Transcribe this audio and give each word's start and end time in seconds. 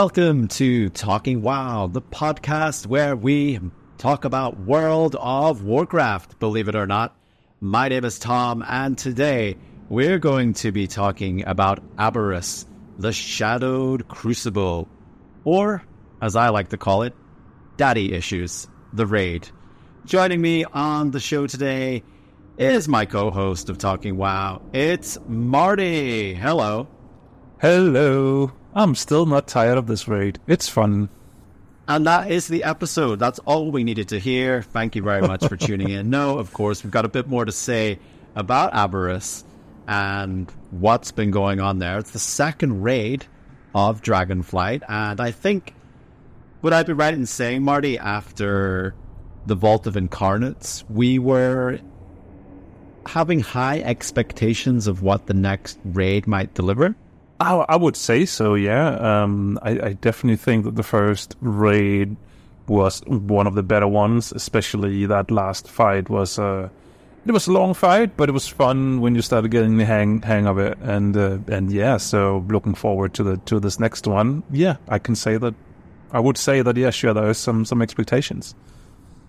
Welcome 0.00 0.46
to 0.46 0.90
Talking 0.90 1.42
WoW, 1.42 1.88
the 1.88 2.00
podcast 2.00 2.86
where 2.86 3.16
we 3.16 3.58
talk 3.98 4.24
about 4.24 4.60
World 4.60 5.16
of 5.18 5.64
Warcraft, 5.64 6.38
believe 6.38 6.68
it 6.68 6.76
or 6.76 6.86
not. 6.86 7.16
My 7.60 7.88
name 7.88 8.04
is 8.04 8.20
Tom, 8.20 8.64
and 8.64 8.96
today 8.96 9.56
we're 9.88 10.20
going 10.20 10.52
to 10.52 10.70
be 10.70 10.86
talking 10.86 11.44
about 11.44 11.82
Aberrus, 11.96 12.64
the 12.96 13.12
Shadowed 13.12 14.06
Crucible, 14.06 14.88
or, 15.42 15.82
as 16.22 16.36
I 16.36 16.50
like 16.50 16.68
to 16.68 16.78
call 16.78 17.02
it, 17.02 17.16
Daddy 17.76 18.14
Issues, 18.14 18.68
the 18.92 19.04
Raid. 19.04 19.48
Joining 20.04 20.40
me 20.40 20.64
on 20.64 21.10
the 21.10 21.18
show 21.18 21.48
today 21.48 22.04
is 22.56 22.86
my 22.86 23.04
co 23.04 23.32
host 23.32 23.68
of 23.68 23.78
Talking 23.78 24.16
WoW. 24.16 24.62
It's 24.72 25.18
Marty. 25.26 26.34
Hello. 26.34 26.86
Hello. 27.60 28.52
I'm 28.78 28.94
still 28.94 29.26
not 29.26 29.48
tired 29.48 29.76
of 29.76 29.88
this 29.88 30.06
raid. 30.06 30.38
It's 30.46 30.68
fun. 30.68 31.08
And 31.88 32.06
that 32.06 32.30
is 32.30 32.46
the 32.46 32.62
episode. 32.62 33.18
That's 33.18 33.40
all 33.40 33.72
we 33.72 33.82
needed 33.82 34.10
to 34.10 34.20
hear. 34.20 34.62
Thank 34.62 34.94
you 34.94 35.02
very 35.02 35.20
much 35.20 35.44
for 35.48 35.56
tuning 35.56 35.88
in. 35.88 36.10
No, 36.10 36.38
of 36.38 36.52
course, 36.52 36.84
we've 36.84 36.92
got 36.92 37.04
a 37.04 37.08
bit 37.08 37.26
more 37.26 37.44
to 37.44 37.50
say 37.50 37.98
about 38.36 38.72
Aberrus 38.74 39.42
and 39.88 40.48
what's 40.70 41.10
been 41.10 41.32
going 41.32 41.58
on 41.58 41.80
there. 41.80 41.98
It's 41.98 42.12
the 42.12 42.20
second 42.20 42.84
raid 42.84 43.26
of 43.74 44.00
Dragonflight, 44.00 44.84
and 44.88 45.20
I 45.20 45.32
think 45.32 45.74
would 46.62 46.72
I 46.72 46.84
be 46.84 46.92
right 46.92 47.14
in 47.14 47.26
saying, 47.26 47.64
Marty, 47.64 47.98
after 47.98 48.94
the 49.46 49.56
Vault 49.56 49.88
of 49.88 49.96
Incarnates, 49.96 50.84
we 50.88 51.18
were 51.18 51.80
having 53.06 53.40
high 53.40 53.80
expectations 53.80 54.86
of 54.86 55.02
what 55.02 55.26
the 55.26 55.34
next 55.34 55.80
raid 55.84 56.28
might 56.28 56.54
deliver? 56.54 56.94
I, 57.40 57.54
I 57.68 57.76
would 57.76 57.96
say 57.96 58.24
so, 58.24 58.54
yeah. 58.54 59.22
Um, 59.22 59.58
I, 59.62 59.70
I, 59.70 59.92
definitely 59.92 60.36
think 60.36 60.64
that 60.64 60.74
the 60.74 60.82
first 60.82 61.36
raid 61.40 62.16
was 62.66 63.00
one 63.06 63.46
of 63.46 63.54
the 63.54 63.62
better 63.62 63.86
ones, 63.86 64.32
especially 64.32 65.06
that 65.06 65.30
last 65.30 65.68
fight 65.68 66.08
was. 66.10 66.38
Uh, 66.38 66.68
it 67.26 67.32
was 67.32 67.46
a 67.46 67.52
long 67.52 67.74
fight, 67.74 68.16
but 68.16 68.28
it 68.28 68.32
was 68.32 68.48
fun 68.48 69.00
when 69.00 69.14
you 69.14 69.22
started 69.22 69.50
getting 69.50 69.76
the 69.76 69.84
hang 69.84 70.22
hang 70.22 70.46
of 70.46 70.58
it, 70.58 70.78
and 70.80 71.16
uh, 71.16 71.38
and 71.48 71.70
yeah. 71.70 71.96
So 71.98 72.44
looking 72.48 72.74
forward 72.74 73.14
to 73.14 73.22
the 73.22 73.36
to 73.46 73.60
this 73.60 73.78
next 73.78 74.06
one. 74.06 74.42
Yeah, 74.50 74.76
I 74.88 74.98
can 74.98 75.14
say 75.14 75.36
that. 75.36 75.54
I 76.10 76.20
would 76.20 76.38
say 76.38 76.62
that 76.62 76.76
yeah, 76.76 76.90
sure, 76.90 77.14
there 77.14 77.28
are 77.28 77.34
some 77.34 77.64
some 77.64 77.82
expectations. 77.82 78.54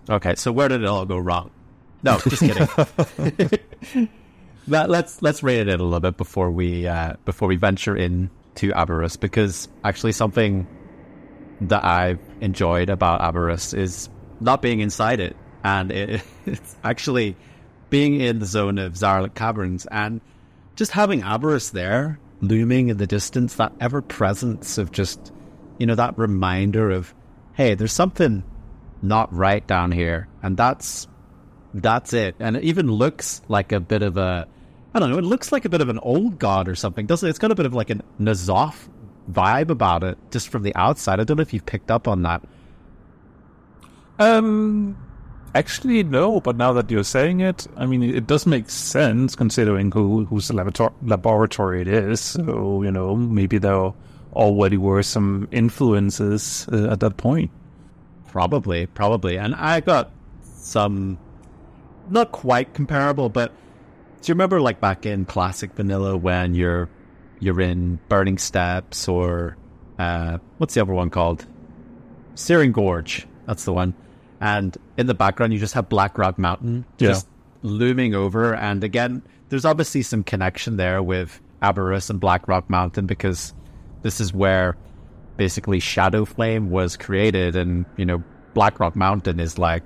Okay, 0.08 0.34
so 0.34 0.50
where 0.50 0.68
did 0.68 0.82
it 0.82 0.86
all 0.86 1.04
go 1.04 1.18
wrong? 1.18 1.50
No, 2.02 2.18
just 2.18 2.42
kidding. 2.42 4.08
let's 4.70 5.22
let's 5.22 5.42
rate 5.42 5.68
it 5.68 5.80
a 5.80 5.82
little 5.82 6.00
bit 6.00 6.16
before 6.16 6.50
we 6.50 6.86
uh, 6.86 7.14
before 7.24 7.48
we 7.48 7.56
venture 7.56 7.96
in 7.96 8.30
to 8.56 8.70
Aberrus 8.70 9.18
because 9.18 9.68
actually 9.84 10.12
something 10.12 10.66
that 11.62 11.84
I've 11.84 12.20
enjoyed 12.40 12.88
about 12.88 13.20
Aberrus 13.20 13.76
is 13.76 14.08
not 14.40 14.62
being 14.62 14.80
inside 14.80 15.20
it 15.20 15.36
and 15.62 15.92
it, 15.92 16.22
it's 16.46 16.76
actually 16.82 17.36
being 17.90 18.20
in 18.20 18.38
the 18.38 18.46
zone 18.46 18.78
of 18.78 18.94
Zaralek 18.94 19.34
Caverns 19.34 19.86
and 19.86 20.20
just 20.76 20.92
having 20.92 21.22
Aberrus 21.22 21.72
there 21.72 22.18
looming 22.40 22.88
in 22.88 22.96
the 22.96 23.06
distance, 23.06 23.54
that 23.56 23.72
ever 23.80 24.00
presence 24.00 24.78
of 24.78 24.92
just 24.92 25.32
you 25.78 25.86
know 25.86 25.94
that 25.94 26.18
reminder 26.18 26.90
of 26.90 27.14
hey, 27.54 27.74
there's 27.74 27.92
something 27.92 28.42
not 29.02 29.32
right 29.34 29.66
down 29.66 29.92
here, 29.92 30.28
and 30.42 30.56
that's 30.56 31.08
that's 31.74 32.12
it. 32.12 32.36
And 32.40 32.56
it 32.56 32.64
even 32.64 32.90
looks 32.90 33.42
like 33.48 33.72
a 33.72 33.80
bit 33.80 34.02
of 34.02 34.16
a 34.16 34.48
I 34.92 34.98
don't 34.98 35.10
know, 35.10 35.18
it 35.18 35.24
looks 35.24 35.52
like 35.52 35.64
a 35.64 35.68
bit 35.68 35.80
of 35.80 35.88
an 35.88 35.98
old 36.00 36.38
god 36.38 36.68
or 36.68 36.74
something, 36.74 37.06
doesn't 37.06 37.26
it? 37.26 37.30
It's 37.30 37.38
got 37.38 37.52
a 37.52 37.54
bit 37.54 37.66
of 37.66 37.74
like 37.74 37.90
an 37.90 38.02
N'Zoth 38.20 38.88
vibe 39.30 39.70
about 39.70 40.02
it, 40.02 40.18
just 40.30 40.48
from 40.48 40.62
the 40.62 40.74
outside. 40.74 41.20
I 41.20 41.24
don't 41.24 41.36
know 41.36 41.42
if 41.42 41.52
you've 41.52 41.66
picked 41.66 41.90
up 41.90 42.08
on 42.08 42.22
that. 42.22 42.42
Um 44.18 44.96
actually 45.54 46.02
no, 46.02 46.40
but 46.40 46.56
now 46.56 46.72
that 46.72 46.90
you're 46.90 47.04
saying 47.04 47.40
it, 47.40 47.66
I 47.76 47.86
mean 47.86 48.02
it 48.02 48.26
does 48.26 48.46
make 48.46 48.68
sense 48.68 49.36
considering 49.36 49.92
who 49.92 50.24
whose 50.26 50.52
laboratory 50.52 51.82
it 51.82 51.88
is. 51.88 52.20
So, 52.20 52.82
you 52.82 52.90
know, 52.90 53.14
maybe 53.16 53.58
there 53.58 53.92
already 54.34 54.76
were 54.76 55.02
some 55.02 55.48
influences 55.50 56.68
uh, 56.72 56.88
at 56.90 57.00
that 57.00 57.16
point. 57.16 57.50
Probably, 58.28 58.86
probably. 58.86 59.38
And 59.38 59.54
I 59.54 59.80
got 59.80 60.12
some 60.42 61.18
not 62.08 62.32
quite 62.32 62.74
comparable, 62.74 63.28
but 63.28 63.52
do 64.20 64.30
you 64.30 64.34
remember 64.34 64.60
like 64.60 64.80
back 64.80 65.06
in 65.06 65.24
classic 65.24 65.72
vanilla 65.74 66.16
when 66.16 66.54
you're 66.54 66.88
you're 67.38 67.60
in 67.60 67.98
Burning 68.08 68.38
Steppes 68.38 69.08
or 69.08 69.56
uh, 69.98 70.38
what's 70.58 70.74
the 70.74 70.82
other 70.82 70.92
one 70.92 71.10
called? 71.10 71.46
Searing 72.34 72.72
Gorge. 72.72 73.26
That's 73.46 73.64
the 73.64 73.72
one. 73.72 73.94
And 74.40 74.76
in 74.96 75.06
the 75.06 75.14
background, 75.14 75.52
you 75.52 75.58
just 75.58 75.74
have 75.74 75.88
Blackrock 75.88 76.38
Mountain 76.38 76.84
just 76.98 77.26
yeah. 77.26 77.70
looming 77.70 78.14
over. 78.14 78.54
And 78.54 78.82
again, 78.84 79.22
there's 79.48 79.64
obviously 79.64 80.02
some 80.02 80.22
connection 80.22 80.76
there 80.76 81.02
with 81.02 81.40
Aberrus 81.62 82.08
and 82.10 82.20
Blackrock 82.20 82.70
Mountain 82.70 83.06
because 83.06 83.52
this 84.02 84.20
is 84.20 84.32
where 84.32 84.76
basically 85.36 85.80
Shadowflame 85.80 86.68
was 86.68 86.96
created, 86.96 87.56
and 87.56 87.84
you 87.96 88.06
know 88.06 88.22
Blackrock 88.54 88.96
Mountain 88.96 89.40
is 89.40 89.58
like 89.58 89.84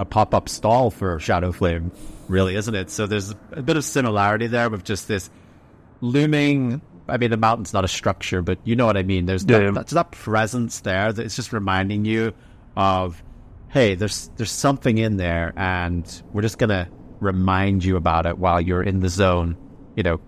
a 0.00 0.04
pop 0.06 0.34
up 0.34 0.48
stall 0.48 0.90
for 0.90 1.18
Shadowflame, 1.18 1.90
really, 2.26 2.56
isn't 2.56 2.74
it? 2.74 2.90
So 2.90 3.06
there's 3.06 3.34
a 3.52 3.60
bit 3.62 3.76
of 3.76 3.84
similarity 3.84 4.46
there 4.46 4.70
with 4.70 4.82
just 4.82 5.06
this 5.06 5.28
looming. 6.00 6.80
I 7.06 7.18
mean, 7.18 7.30
the 7.30 7.36
mountain's 7.36 7.74
not 7.74 7.84
a 7.84 7.88
structure, 7.88 8.40
but 8.40 8.58
you 8.64 8.76
know 8.76 8.86
what 8.86 8.96
I 8.96 9.02
mean. 9.02 9.26
There's 9.26 9.44
that, 9.44 9.62
yeah. 9.62 9.70
that, 9.72 9.88
that 9.88 10.10
presence 10.12 10.80
there 10.80 11.12
that 11.12 11.22
it's 11.22 11.36
just 11.36 11.52
reminding 11.52 12.06
you 12.06 12.32
of, 12.78 13.22
hey, 13.68 13.94
there's 13.94 14.30
there's 14.36 14.50
something 14.50 14.96
in 14.96 15.18
there, 15.18 15.52
and 15.54 16.22
we're 16.32 16.42
just 16.42 16.56
gonna 16.56 16.88
remind 17.20 17.84
you 17.84 17.96
about 17.96 18.24
it 18.24 18.38
while 18.38 18.58
you're 18.58 18.82
in 18.82 19.00
the 19.00 19.10
zone, 19.10 19.58
you 19.96 20.02
know, 20.02 20.18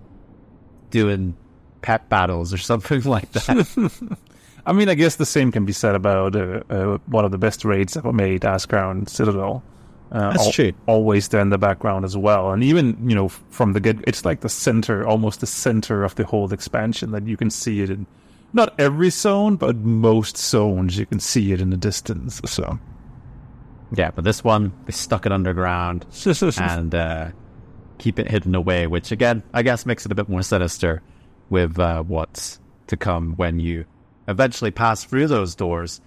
doing 0.90 1.34
pet 1.80 2.10
battles 2.10 2.52
or 2.52 2.58
something 2.58 3.02
like 3.04 3.32
that. 3.32 4.18
I 4.64 4.72
mean, 4.72 4.88
I 4.88 4.94
guess 4.94 5.16
the 5.16 5.26
same 5.26 5.50
can 5.50 5.64
be 5.64 5.72
said 5.72 5.94
about 5.94 6.36
uh, 6.36 6.62
uh, 6.70 6.98
one 7.06 7.24
of 7.24 7.30
the 7.32 7.38
best 7.38 7.64
raids 7.64 7.96
ever 7.96 8.12
made, 8.12 8.42
Icecrown 8.42 9.08
Citadel. 9.08 9.62
Uh, 10.12 10.30
That's 10.30 10.46
al- 10.46 10.52
true. 10.52 10.72
Always 10.86 11.28
there 11.28 11.40
in 11.40 11.48
the 11.48 11.58
background 11.58 12.04
as 12.04 12.16
well, 12.16 12.52
and 12.52 12.62
even 12.62 13.08
you 13.08 13.16
know 13.16 13.28
from 13.28 13.72
the 13.72 13.80
get, 13.80 13.96
it's 14.06 14.24
like 14.24 14.40
the 14.40 14.48
center, 14.48 15.06
almost 15.06 15.40
the 15.40 15.46
center 15.46 16.04
of 16.04 16.14
the 16.14 16.24
whole 16.24 16.52
expansion 16.52 17.12
that 17.12 17.26
you 17.26 17.36
can 17.36 17.50
see 17.50 17.80
it 17.80 17.90
in. 17.90 18.06
Not 18.52 18.78
every 18.78 19.08
zone, 19.08 19.56
but 19.56 19.76
most 19.76 20.36
zones 20.36 20.98
you 20.98 21.06
can 21.06 21.18
see 21.18 21.52
it 21.52 21.60
in 21.62 21.70
the 21.70 21.78
distance. 21.78 22.42
So, 22.44 22.78
yeah, 23.96 24.10
but 24.10 24.24
this 24.24 24.44
one 24.44 24.72
they 24.84 24.92
stuck 24.92 25.24
it 25.24 25.32
underground 25.32 26.04
and 26.58 26.94
uh, 26.94 27.30
keep 27.96 28.18
it 28.18 28.30
hidden 28.30 28.54
away, 28.54 28.86
which 28.86 29.10
again 29.10 29.42
I 29.54 29.62
guess 29.62 29.86
makes 29.86 30.04
it 30.04 30.12
a 30.12 30.14
bit 30.14 30.28
more 30.28 30.42
sinister 30.42 31.02
with 31.48 31.78
uh, 31.78 32.02
what's 32.02 32.60
to 32.88 32.98
come 32.98 33.32
when 33.36 33.58
you 33.58 33.86
eventually 34.28 34.70
pass 34.70 35.04
through 35.04 35.26
those 35.26 35.54
doors. 35.54 36.00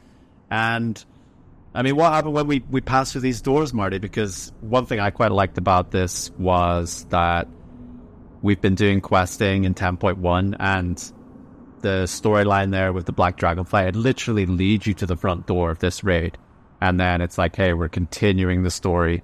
And 0.50 1.04
I 1.74 1.82
mean, 1.82 1.96
what 1.96 2.14
happened 2.14 2.34
when 2.34 2.48
we, 2.48 2.64
we 2.70 2.82
passed 2.82 3.12
through 3.12 3.22
these 3.22 3.42
doors, 3.42 3.74
Marty? 3.74 3.98
Because 3.98 4.54
one 4.62 4.86
thing 4.86 5.00
I 5.00 5.10
quite 5.10 5.32
liked 5.32 5.58
about 5.58 5.92
this 5.92 6.32
was 6.38 7.06
that 7.10 7.48
we've 8.42 8.62
been 8.62 8.76
doing 8.76 9.02
questing 9.02 9.64
in 9.64 9.74
10.1 9.74 10.56
and 10.60 11.12
the 11.82 12.04
storyline 12.06 12.72
there 12.72 12.94
with 12.94 13.06
the 13.06 13.12
Black 13.12 13.38
Dragonflight, 13.38 13.90
it 13.90 13.96
literally 13.96 14.46
leads 14.46 14.88
you 14.88 14.94
to 14.96 15.06
the 15.06 15.16
front 15.16 15.46
door 15.48 15.70
of 15.70 15.80
this 15.80 16.04
raid. 16.04 16.38
And 16.82 17.00
then 17.00 17.22
it's 17.22 17.38
like, 17.38 17.56
hey, 17.56 17.74
we're 17.74 17.90
continuing 17.90 18.64
the 18.64 18.72
story 18.72 19.24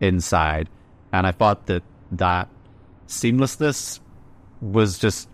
inside. 0.00 0.68
And 1.12 1.26
I 1.26 1.32
thought 1.32 1.66
that 1.66 1.82
that 2.12 2.48
seamlessness 3.06 4.00
was 4.60 4.98
just 4.98 5.28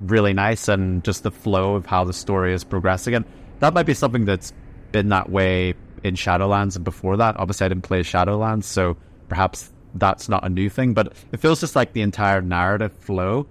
really 0.00 0.32
nice 0.32 0.68
and 0.68 1.02
just 1.04 1.22
the 1.22 1.30
flow 1.30 1.74
of 1.74 1.86
how 1.86 2.04
the 2.04 2.12
story 2.12 2.52
is 2.54 2.64
progressing. 2.64 3.14
And 3.14 3.24
that 3.60 3.74
might 3.74 3.86
be 3.86 3.94
something 3.94 4.24
that's 4.24 4.52
been 4.92 5.08
that 5.08 5.30
way 5.30 5.74
in 6.04 6.14
Shadowlands 6.14 6.76
and 6.76 6.84
before 6.84 7.16
that. 7.16 7.36
Obviously, 7.38 7.66
I 7.66 7.68
didn't 7.68 7.84
play 7.84 8.02
Shadowlands, 8.02 8.64
so 8.64 8.96
perhaps 9.28 9.72
that's 9.94 10.28
not 10.28 10.44
a 10.44 10.48
new 10.48 10.70
thing, 10.70 10.94
but 10.94 11.12
it 11.32 11.40
feels 11.40 11.60
just 11.60 11.74
like 11.74 11.92
the 11.92 12.02
entire 12.02 12.40
narrative 12.40 12.92
flow, 12.92 13.46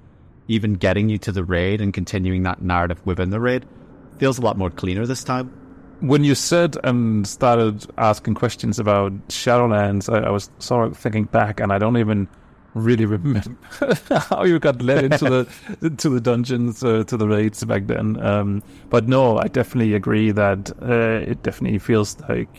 even 0.47 0.73
getting 0.73 1.09
you 1.09 1.17
to 1.19 1.31
the 1.31 1.44
raid 1.44 1.81
and 1.81 1.94
continuing 1.94 2.44
that 2.44 2.61
narrative 2.61 3.05
within 3.05 3.29
the 3.29 3.39
raid, 3.39 3.65
feels 4.17 4.38
a 4.38 4.41
lot 4.41 4.57
more 4.57 4.69
cleaner 4.69 5.05
this 5.05 5.23
time. 5.23 5.51
When 6.00 6.23
you 6.23 6.35
said 6.35 6.77
and 6.83 7.27
started 7.27 7.85
asking 7.97 8.35
questions 8.35 8.77
about 8.77 9.11
Shadowlands, 9.29 10.13
I, 10.13 10.27
I 10.27 10.29
was 10.29 10.50
sort 10.59 10.88
of 10.88 10.97
thinking 10.97 11.25
back, 11.25 11.59
and 11.59 11.73
I 11.73 11.79
don't 11.79 11.97
even 11.97 12.27
really 12.83 13.06
remember 13.06 13.57
how 14.29 14.44
you 14.44 14.59
got 14.59 14.81
led 14.81 15.06
into 15.06 15.25
the 15.79 15.89
to 15.97 16.09
the 16.09 16.21
dungeons 16.21 16.83
uh, 16.83 17.03
to 17.06 17.18
the 17.18 17.27
raids 17.27 17.63
back 17.63 17.88
then. 17.88 18.21
Um, 18.24 18.63
but 18.89 19.07
no, 19.07 19.38
I 19.38 19.47
definitely 19.47 19.94
agree 19.94 20.31
that 20.31 20.71
uh, 20.81 21.29
it 21.29 21.44
definitely 21.44 21.79
feels 21.79 22.19
like 22.29 22.50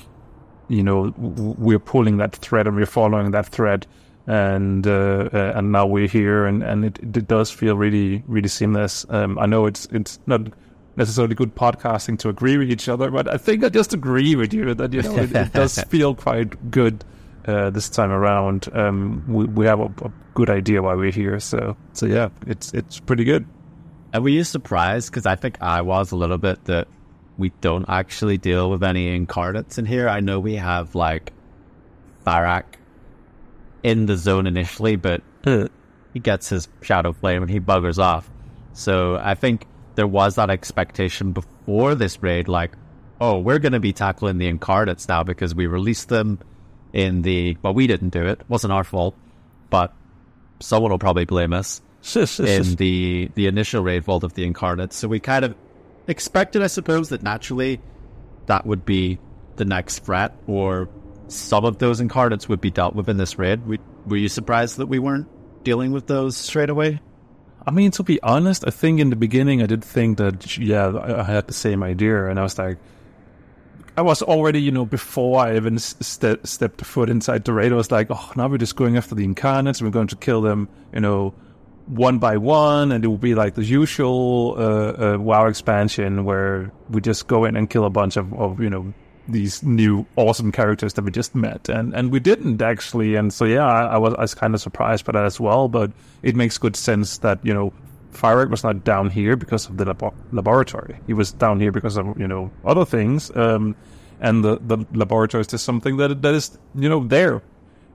you 0.68 0.82
know 0.82 1.14
we're 1.16 1.78
pulling 1.78 2.18
that 2.18 2.36
thread 2.36 2.66
and 2.66 2.76
we're 2.76 2.86
following 2.86 3.30
that 3.32 3.46
thread, 3.46 3.86
and 4.26 4.86
uh, 4.86 5.28
uh, 5.32 5.52
and 5.56 5.72
now 5.72 5.86
we're 5.86 6.08
here, 6.08 6.46
and 6.46 6.62
and 6.62 6.84
it, 6.84 6.98
it 7.00 7.28
does 7.28 7.50
feel 7.50 7.76
really 7.76 8.22
really 8.26 8.48
seamless. 8.48 9.06
Um, 9.08 9.38
I 9.38 9.46
know 9.46 9.66
it's 9.66 9.86
it's 9.86 10.18
not 10.26 10.42
necessarily 10.96 11.34
good 11.34 11.54
podcasting 11.54 12.18
to 12.18 12.28
agree 12.28 12.58
with 12.58 12.70
each 12.70 12.88
other, 12.88 13.10
but 13.10 13.28
I 13.28 13.36
think 13.36 13.64
I 13.64 13.68
just 13.68 13.94
agree 13.94 14.34
with 14.34 14.52
you 14.52 14.74
that 14.74 14.92
you 14.92 15.02
know 15.02 15.16
it, 15.16 15.34
it 15.34 15.52
does 15.52 15.80
feel 15.88 16.14
quite 16.14 16.70
good 16.70 17.04
uh, 17.48 17.70
this 17.70 17.88
time 17.88 18.10
around. 18.10 18.68
Um, 18.72 19.24
we 19.26 19.46
we 19.46 19.66
have 19.66 19.80
a, 19.80 19.86
a, 19.86 20.12
good 20.34 20.50
idea 20.50 20.82
why 20.82 20.94
we're 20.94 21.10
here, 21.10 21.40
so 21.40 21.76
so 21.94 22.06
yeah, 22.06 22.28
it's 22.46 22.72
it's 22.74 23.00
pretty 23.00 23.24
good. 23.24 23.46
And 24.12 24.22
were 24.22 24.28
you 24.28 24.44
surprised? 24.44 25.10
Because 25.10 25.26
I 25.26 25.34
think 25.34 25.60
I 25.60 25.80
was 25.80 26.12
a 26.12 26.16
little 26.16 26.38
bit 26.38 26.64
that 26.66 26.88
we 27.38 27.50
don't 27.60 27.86
actually 27.88 28.36
deal 28.36 28.70
with 28.70 28.82
any 28.84 29.14
incarnates 29.14 29.78
in 29.78 29.86
here. 29.86 30.08
I 30.08 30.20
know 30.20 30.38
we 30.38 30.56
have 30.56 30.94
like 30.94 31.32
Fyrakk 32.26 32.64
in 33.82 34.06
the 34.06 34.16
zone 34.16 34.46
initially, 34.46 34.96
but 34.96 35.22
he 36.12 36.20
gets 36.20 36.48
his 36.50 36.68
shadow 36.82 37.12
flame 37.12 37.42
and 37.42 37.50
he 37.50 37.60
buggers 37.60 37.98
off. 37.98 38.30
So 38.74 39.16
I 39.16 39.34
think 39.34 39.66
there 39.94 40.06
was 40.06 40.34
that 40.34 40.50
expectation 40.50 41.32
before 41.32 41.94
this 41.94 42.22
raid, 42.22 42.46
like, 42.48 42.72
oh, 43.20 43.38
we're 43.38 43.58
going 43.58 43.72
to 43.72 43.80
be 43.80 43.92
tackling 43.92 44.38
the 44.38 44.48
incarnates 44.48 45.08
now 45.08 45.22
because 45.22 45.54
we 45.54 45.66
released 45.66 46.08
them 46.08 46.38
in 46.92 47.22
the. 47.22 47.56
Well, 47.62 47.74
we 47.74 47.86
didn't 47.86 48.10
do 48.10 48.26
it; 48.26 48.40
it 48.40 48.48
wasn't 48.48 48.72
our 48.72 48.84
fault, 48.84 49.14
but 49.70 49.92
someone 50.60 50.90
will 50.90 50.98
probably 50.98 51.24
blame 51.24 51.52
us 51.52 51.80
in 52.14 52.74
the 52.76 53.30
the 53.34 53.46
initial 53.46 53.82
raid 53.82 54.04
vault 54.04 54.24
of 54.24 54.34
the 54.34 54.44
incarnates. 54.44 54.96
So 54.96 55.08
we 55.08 55.20
kind 55.20 55.44
of 55.44 55.54
expected, 56.06 56.62
I 56.62 56.68
suppose, 56.68 57.10
that 57.10 57.22
naturally 57.22 57.80
that 58.46 58.66
would 58.66 58.84
be 58.84 59.18
the 59.56 59.64
next 59.64 60.00
threat, 60.00 60.34
or 60.46 60.88
some 61.28 61.64
of 61.64 61.78
those 61.78 62.00
incarnates 62.00 62.48
would 62.48 62.60
be 62.60 62.70
dealt 62.70 62.94
with 62.94 63.08
in 63.08 63.16
this 63.16 63.38
raid. 63.38 63.66
We, 63.66 63.78
were 64.06 64.16
you 64.16 64.28
surprised 64.28 64.78
that 64.78 64.86
we 64.86 64.98
weren't 64.98 65.28
dealing 65.64 65.92
with 65.92 66.06
those 66.06 66.36
straight 66.36 66.70
away? 66.70 67.00
I 67.66 67.70
mean, 67.70 67.90
to 67.92 68.02
be 68.02 68.20
honest, 68.22 68.64
I 68.66 68.70
think 68.70 69.00
in 69.00 69.10
the 69.10 69.16
beginning 69.16 69.62
I 69.62 69.66
did 69.66 69.84
think 69.84 70.16
that, 70.18 70.56
yeah, 70.56 70.90
I 70.96 71.24
had 71.24 71.46
the 71.46 71.52
same 71.52 71.82
idea. 71.82 72.26
And 72.26 72.40
I 72.40 72.42
was 72.42 72.56
like, 72.56 72.78
I 73.98 74.00
was 74.00 74.22
already, 74.22 74.62
you 74.62 74.70
know, 74.70 74.86
before 74.86 75.40
I 75.40 75.56
even 75.56 75.76
st- 75.80 76.46
stepped 76.46 76.84
foot 76.84 77.10
inside 77.10 77.44
the 77.44 77.52
raid, 77.52 77.72
I 77.72 77.74
was 77.74 77.90
like, 77.90 78.06
oh, 78.10 78.32
now 78.36 78.46
we're 78.46 78.56
just 78.56 78.76
going 78.76 78.96
after 78.96 79.16
the 79.16 79.24
incarnates. 79.24 79.82
We're 79.82 79.90
going 79.90 80.06
to 80.06 80.14
kill 80.14 80.40
them, 80.40 80.68
you 80.94 81.00
know, 81.00 81.34
one 81.86 82.20
by 82.20 82.36
one. 82.36 82.92
And 82.92 83.04
it 83.04 83.08
will 83.08 83.18
be 83.18 83.34
like 83.34 83.56
the 83.56 83.64
usual 83.64 84.54
uh, 84.56 85.14
uh, 85.14 85.18
WoW 85.18 85.48
expansion 85.48 86.24
where 86.24 86.70
we 86.90 87.00
just 87.00 87.26
go 87.26 87.44
in 87.44 87.56
and 87.56 87.68
kill 87.68 87.84
a 87.84 87.90
bunch 87.90 88.16
of, 88.16 88.32
of 88.34 88.60
you 88.60 88.70
know, 88.70 88.94
these 89.26 89.64
new 89.64 90.06
awesome 90.14 90.52
characters 90.52 90.92
that 90.92 91.02
we 91.02 91.10
just 91.10 91.34
met, 91.34 91.68
and 91.68 91.92
and 91.92 92.10
we 92.10 92.18
didn't 92.18 92.62
actually, 92.62 93.14
and 93.14 93.30
so 93.30 93.44
yeah, 93.44 93.66
I, 93.66 93.82
I 93.82 93.98
was 93.98 94.14
I 94.14 94.22
was 94.22 94.34
kind 94.34 94.54
of 94.54 94.60
surprised 94.60 95.04
by 95.04 95.12
that 95.12 95.24
as 95.24 95.38
well. 95.38 95.68
But 95.68 95.92
it 96.22 96.34
makes 96.34 96.56
good 96.56 96.76
sense 96.76 97.18
that 97.18 97.38
you 97.44 97.52
know 97.52 97.74
Fireheart 98.12 98.50
was 98.50 98.64
not 98.64 98.84
down 98.84 99.10
here 99.10 99.36
because 99.36 99.68
of 99.68 99.76
the 99.76 99.84
labo- 99.84 100.14
laboratory. 100.32 100.98
He 101.06 101.12
was 101.12 101.32
down 101.32 101.60
here 101.60 101.72
because 101.72 101.96
of 101.96 102.18
you 102.18 102.26
know 102.26 102.50
other 102.64 102.84
things, 102.84 103.34
um, 103.36 103.76
and 104.20 104.44
the 104.44 104.58
the 104.58 104.84
laboratory 104.92 105.42
is 105.42 105.46
just 105.46 105.64
something 105.64 105.96
that 105.98 106.22
that 106.22 106.34
is 106.34 106.58
you 106.74 106.88
know 106.88 107.04
there, 107.06 107.42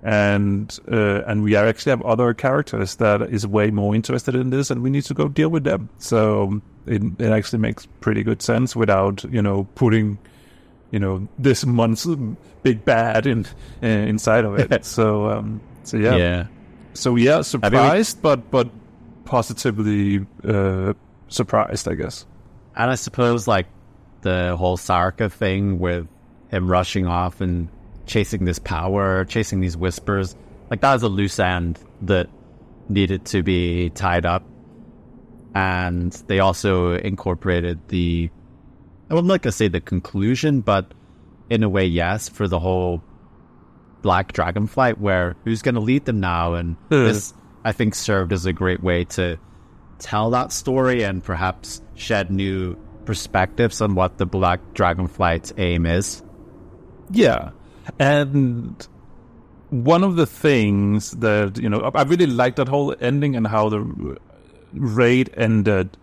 and 0.03 0.77
uh, 0.91 1.23
and 1.25 1.43
we 1.43 1.55
actually 1.55 1.91
have 1.91 2.01
other 2.03 2.33
characters 2.33 2.95
that 2.97 3.21
is 3.23 3.47
way 3.47 3.71
more 3.71 3.95
interested 3.95 4.35
in 4.35 4.49
this, 4.49 4.69
and 4.69 4.83
we 4.83 4.89
need 4.89 5.03
to 5.05 5.13
go 5.13 5.27
deal 5.27 5.49
with 5.49 5.63
them. 5.63 5.89
So 5.97 6.61
it 6.85 7.01
it 7.19 7.31
actually 7.31 7.59
makes 7.59 7.87
pretty 7.99 8.23
good 8.23 8.41
sense 8.41 8.75
without 8.75 9.23
you 9.25 9.41
know 9.41 9.67
putting 9.75 10.19
you 10.91 10.99
know 10.99 11.27
this 11.39 11.65
month's 11.65 12.07
big 12.61 12.85
bad 12.85 13.25
in 13.25 13.45
uh, 13.81 13.87
inside 13.87 14.45
of 14.45 14.59
it. 14.59 14.85
so 14.85 15.29
um, 15.29 15.61
so 15.83 15.97
yeah, 15.97 16.15
yeah. 16.15 16.47
So 16.93 17.15
yeah, 17.15 17.41
surprised, 17.41 18.21
but 18.21 18.51
but 18.51 18.69
positively 19.25 20.25
uh, 20.47 20.93
surprised, 21.27 21.87
I 21.87 21.95
guess. 21.95 22.25
And 22.75 22.89
I 22.89 22.95
suppose 22.95 23.47
like 23.47 23.67
the 24.21 24.55
whole 24.57 24.77
Sarka 24.77 25.29
thing 25.29 25.79
with 25.79 26.07
him 26.49 26.69
rushing 26.69 27.07
off 27.07 27.41
and 27.41 27.69
chasing 28.05 28.45
this 28.45 28.59
power, 28.59 29.25
chasing 29.25 29.59
these 29.59 29.77
whispers, 29.77 30.35
like 30.69 30.81
that 30.81 30.93
was 30.93 31.03
a 31.03 31.09
loose 31.09 31.39
end 31.39 31.79
that 32.01 32.29
needed 32.89 33.25
to 33.25 33.43
be 33.43 33.89
tied 33.91 34.25
up. 34.25 34.43
And 35.55 36.11
they 36.27 36.39
also 36.39 36.93
incorporated 36.93 37.87
the 37.89 38.29
I 39.09 39.13
wouldn't 39.13 39.29
like 39.29 39.43
to 39.43 39.51
say 39.51 39.67
the 39.67 39.81
conclusion, 39.81 40.61
but 40.61 40.93
in 41.49 41.61
a 41.61 41.69
way, 41.69 41.85
yes, 41.85 42.29
for 42.29 42.47
the 42.47 42.59
whole 42.59 43.03
Black 44.01 44.33
Dragonflight, 44.33 44.97
where 44.97 45.35
who's 45.43 45.61
going 45.61 45.75
to 45.75 45.81
lead 45.81 46.05
them 46.05 46.19
now? 46.19 46.55
And 46.55 46.77
mm. 46.89 47.07
this, 47.07 47.33
I 47.63 47.71
think, 47.71 47.95
served 47.95 48.33
as 48.33 48.45
a 48.45 48.53
great 48.53 48.83
way 48.83 49.05
to 49.05 49.37
tell 49.99 50.29
that 50.31 50.51
story 50.51 51.03
and 51.03 51.23
perhaps 51.23 51.81
shed 51.95 52.29
new 52.29 52.75
perspectives 53.05 53.81
on 53.81 53.95
what 53.95 54.17
the 54.17 54.25
Black 54.25 54.59
Dragonflight's 54.73 55.53
aim 55.57 55.85
is. 55.85 56.23
Yeah. 57.11 57.51
And 57.99 58.87
one 59.69 60.03
of 60.03 60.15
the 60.15 60.25
things 60.25 61.11
that, 61.11 61.57
you 61.57 61.69
know, 61.69 61.79
I 61.93 62.03
really 62.03 62.27
liked 62.27 62.57
that 62.57 62.67
whole 62.67 62.95
ending 62.99 63.35
and 63.35 63.47
how 63.47 63.69
the 63.69 64.17
raid 64.73 65.31
ended 65.35 65.97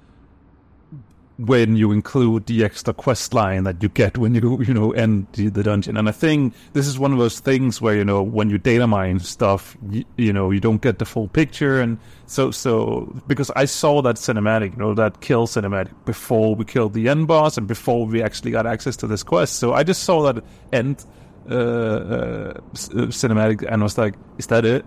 when 1.46 1.74
you 1.74 1.90
include 1.90 2.44
the 2.46 2.62
extra 2.64 2.92
quest 2.92 3.32
line 3.32 3.64
that 3.64 3.82
you 3.82 3.88
get 3.88 4.18
when 4.18 4.34
you 4.34 4.62
you 4.62 4.74
know 4.74 4.92
end 4.92 5.26
the, 5.32 5.48
the, 5.48 5.62
dungeon. 5.62 5.96
And 5.96 6.08
i 6.08 6.12
think 6.12 6.54
this 6.74 6.86
is 6.86 6.98
one 6.98 7.12
of 7.12 7.18
those 7.18 7.40
things 7.40 7.80
where 7.80 7.96
you 7.96 8.04
know 8.04 8.22
when 8.22 8.50
you 8.50 8.58
data 8.58 8.86
mine 8.86 9.20
stuff 9.20 9.76
you, 9.88 10.04
you, 10.16 10.32
know 10.32 10.50
you 10.50 10.60
don't 10.60 10.82
get 10.82 10.98
the 10.98 11.06
full 11.06 11.28
picture. 11.28 11.80
And 11.80 11.98
so 12.26 12.50
so 12.50 13.12
because 13.26 13.50
i 13.56 13.64
saw 13.64 14.02
that 14.02 14.16
cinematic 14.16 14.72
you 14.72 14.78
know 14.78 14.94
that 14.94 15.20
kill 15.20 15.46
cinematic 15.46 15.92
before 16.04 16.54
we 16.54 16.64
killed 16.64 16.92
the 16.92 17.08
end 17.08 17.26
boss 17.26 17.56
and 17.56 17.66
before 17.66 18.06
we 18.06 18.22
actually 18.22 18.50
got 18.50 18.66
access 18.66 18.96
to 18.96 19.06
this 19.06 19.22
quest. 19.22 19.56
So 19.56 19.72
i 19.72 19.82
just 19.82 20.02
saw 20.02 20.30
that 20.30 20.44
end 20.72 21.04
uh, 21.50 21.54
uh, 21.54 22.60
cinematic 22.70 23.66
and 23.66 23.82
was 23.82 23.96
like 23.96 24.14
is 24.38 24.46
that 24.48 24.64
it 24.64 24.84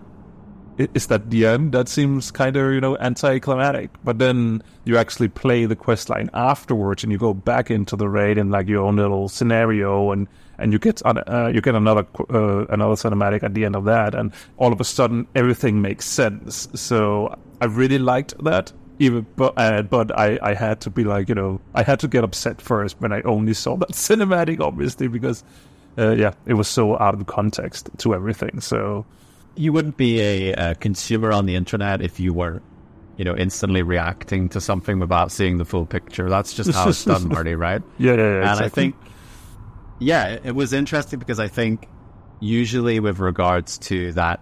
is 0.78 1.08
that 1.08 1.30
the 1.30 1.46
end? 1.46 1.72
That 1.74 1.88
seems 1.88 2.32
kind 2.32 2.56
of 2.56 2.74
you 2.74 2.82
know 2.82 2.98
anticlimactic. 2.98 3.92
But 4.04 4.20
then 4.20 4.64
you 4.86 4.98
actually 4.98 5.28
play 5.30 5.66
the 5.66 5.76
quest 5.76 6.10
line 6.10 6.30
afterwards, 6.34 7.04
and 7.04 7.12
you 7.12 7.18
go 7.18 7.34
back 7.34 7.72
into 7.72 7.96
the 7.96 8.10
raid 8.10 8.38
in 8.38 8.50
like 8.50 8.68
your 8.68 8.84
own 8.84 8.98
little 8.98 9.30
scenario, 9.30 10.12
and 10.12 10.28
and 10.58 10.72
you 10.72 10.80
get 10.80 11.02
uh, 11.06 11.52
you 11.54 11.62
get 11.62 11.76
another 11.76 12.06
uh, 12.30 12.66
another 12.68 12.96
cinematic 12.96 13.44
at 13.44 13.54
the 13.54 13.66
end 13.66 13.76
of 13.76 13.86
that, 13.86 14.16
and 14.16 14.32
all 14.58 14.72
of 14.72 14.80
a 14.80 14.84
sudden 14.84 15.28
everything 15.36 15.82
makes 15.82 16.06
sense. 16.06 16.68
So 16.74 17.38
I 17.62 17.66
really 17.66 18.00
liked 18.00 18.42
that. 18.44 18.72
Even 19.00 19.26
but 19.36 19.54
uh, 19.58 19.82
but 19.82 20.18
I 20.18 20.38
I 20.42 20.54
had 20.54 20.82
to 20.82 20.90
be 20.90 21.04
like 21.04 21.30
you 21.30 21.36
know 21.36 21.60
I 21.74 21.84
had 21.84 22.00
to 22.02 22.08
get 22.08 22.24
upset 22.24 22.62
first 22.62 23.00
when 23.02 23.12
I 23.12 23.22
only 23.22 23.54
saw 23.54 23.76
that 23.78 23.90
cinematic, 23.92 24.60
obviously 24.60 25.08
because. 25.08 25.44
Uh, 25.96 26.10
yeah, 26.10 26.34
it 26.48 26.56
was 26.56 26.68
so 26.68 26.98
out 26.98 27.14
of 27.14 27.24
context 27.28 27.88
to 28.00 28.16
everything. 28.16 28.60
So, 28.62 29.06
you 29.56 29.74
wouldn't 29.74 29.98
be 29.98 30.20
a, 30.20 30.54
a, 30.54 30.76
consumer 30.76 31.32
on 31.32 31.46
the 31.46 31.56
internet 31.56 32.02
if 32.02 32.20
you 32.20 32.34
were, 32.34 32.62
you 33.18 33.26
know, 33.26 33.36
instantly 33.36 33.84
reacting 33.84 34.50
to 34.50 34.62
something 34.62 35.00
without 35.00 35.32
seeing 35.32 35.58
the 35.58 35.66
full 35.66 35.86
picture. 35.86 36.30
That's 36.30 36.54
just 36.54 36.72
how 36.72 36.90
it's 36.90 37.06
done, 37.06 37.28
Marty, 37.30 37.56
right? 37.56 37.82
Yeah, 37.98 38.14
yeah, 38.14 38.18
yeah. 38.18 38.26
And 38.26 38.44
exactly. 38.44 38.66
I 38.66 38.70
think, 38.70 38.96
yeah, 40.00 40.40
it 40.44 40.56
was 40.56 40.74
interesting 40.74 41.20
because 41.20 41.40
I 41.40 41.48
think 41.48 41.88
usually 42.40 43.00
with 43.00 43.20
regards 43.20 43.78
to 43.80 44.12
that 44.14 44.42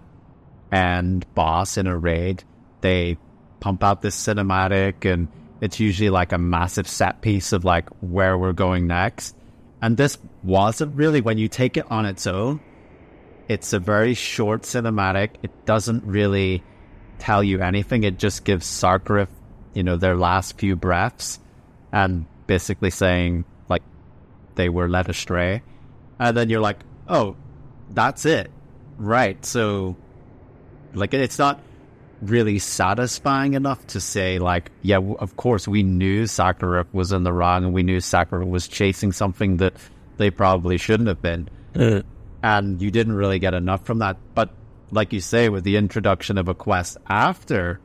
end 0.70 1.26
boss 1.34 1.76
in 1.76 1.86
a 1.86 1.96
raid, 1.96 2.44
they 2.80 3.18
pump 3.60 3.84
out 3.84 4.02
this 4.02 4.16
cinematic 4.16 5.10
and 5.10 5.28
it's 5.60 5.78
usually 5.78 6.10
like 6.10 6.32
a 6.32 6.38
massive 6.38 6.88
set 6.88 7.20
piece 7.20 7.52
of 7.52 7.64
like 7.64 7.88
where 8.00 8.36
we're 8.36 8.52
going 8.52 8.86
next. 8.86 9.36
And 9.80 9.96
this 9.96 10.18
wasn't 10.42 10.96
really 10.96 11.20
when 11.20 11.38
you 11.38 11.48
take 11.48 11.76
it 11.76 11.90
on 11.90 12.06
its 12.06 12.26
own 12.26 12.60
it's 13.52 13.72
a 13.72 13.78
very 13.78 14.14
short 14.14 14.62
cinematic. 14.62 15.30
It 15.42 15.66
doesn't 15.66 16.04
really 16.04 16.62
tell 17.18 17.44
you 17.44 17.60
anything. 17.60 18.04
It 18.04 18.18
just 18.18 18.44
gives 18.44 18.66
Sarkareth, 18.66 19.28
you 19.74 19.82
know, 19.82 19.96
their 19.96 20.16
last 20.16 20.58
few 20.58 20.74
breaths 20.74 21.38
and 21.92 22.26
basically 22.46 22.90
saying, 22.90 23.44
like, 23.68 23.82
they 24.54 24.68
were 24.68 24.88
led 24.88 25.08
astray. 25.08 25.62
And 26.18 26.36
then 26.36 26.48
you're 26.48 26.60
like, 26.60 26.78
oh, 27.08 27.36
that's 27.90 28.24
it. 28.26 28.50
Right. 28.96 29.44
So, 29.44 29.96
like, 30.94 31.14
it's 31.14 31.38
not 31.38 31.60
really 32.22 32.58
satisfying 32.58 33.54
enough 33.54 33.86
to 33.88 34.00
say, 34.00 34.38
like, 34.38 34.70
yeah, 34.82 34.98
of 34.98 35.36
course, 35.36 35.68
we 35.68 35.82
knew 35.82 36.24
Sarkareth 36.24 36.92
was 36.92 37.12
in 37.12 37.24
the 37.24 37.32
wrong 37.32 37.64
and 37.64 37.74
we 37.74 37.82
knew 37.82 37.98
Sarkareth 37.98 38.48
was 38.48 38.68
chasing 38.68 39.12
something 39.12 39.58
that 39.58 39.74
they 40.16 40.30
probably 40.30 40.78
shouldn't 40.78 41.08
have 41.08 41.20
been. 41.20 41.48
Uh 41.74 42.02
and 42.42 42.80
you 42.82 42.90
didn't 42.90 43.14
really 43.14 43.38
get 43.38 43.54
enough 43.54 43.84
from 43.84 43.98
that. 43.98 44.16
But 44.34 44.50
like 44.90 45.12
you 45.12 45.20
say, 45.20 45.48
with 45.48 45.64
the 45.64 45.76
introduction 45.76 46.38
of 46.38 46.48
a 46.48 46.54
quest 46.54 46.98
after 47.08 47.80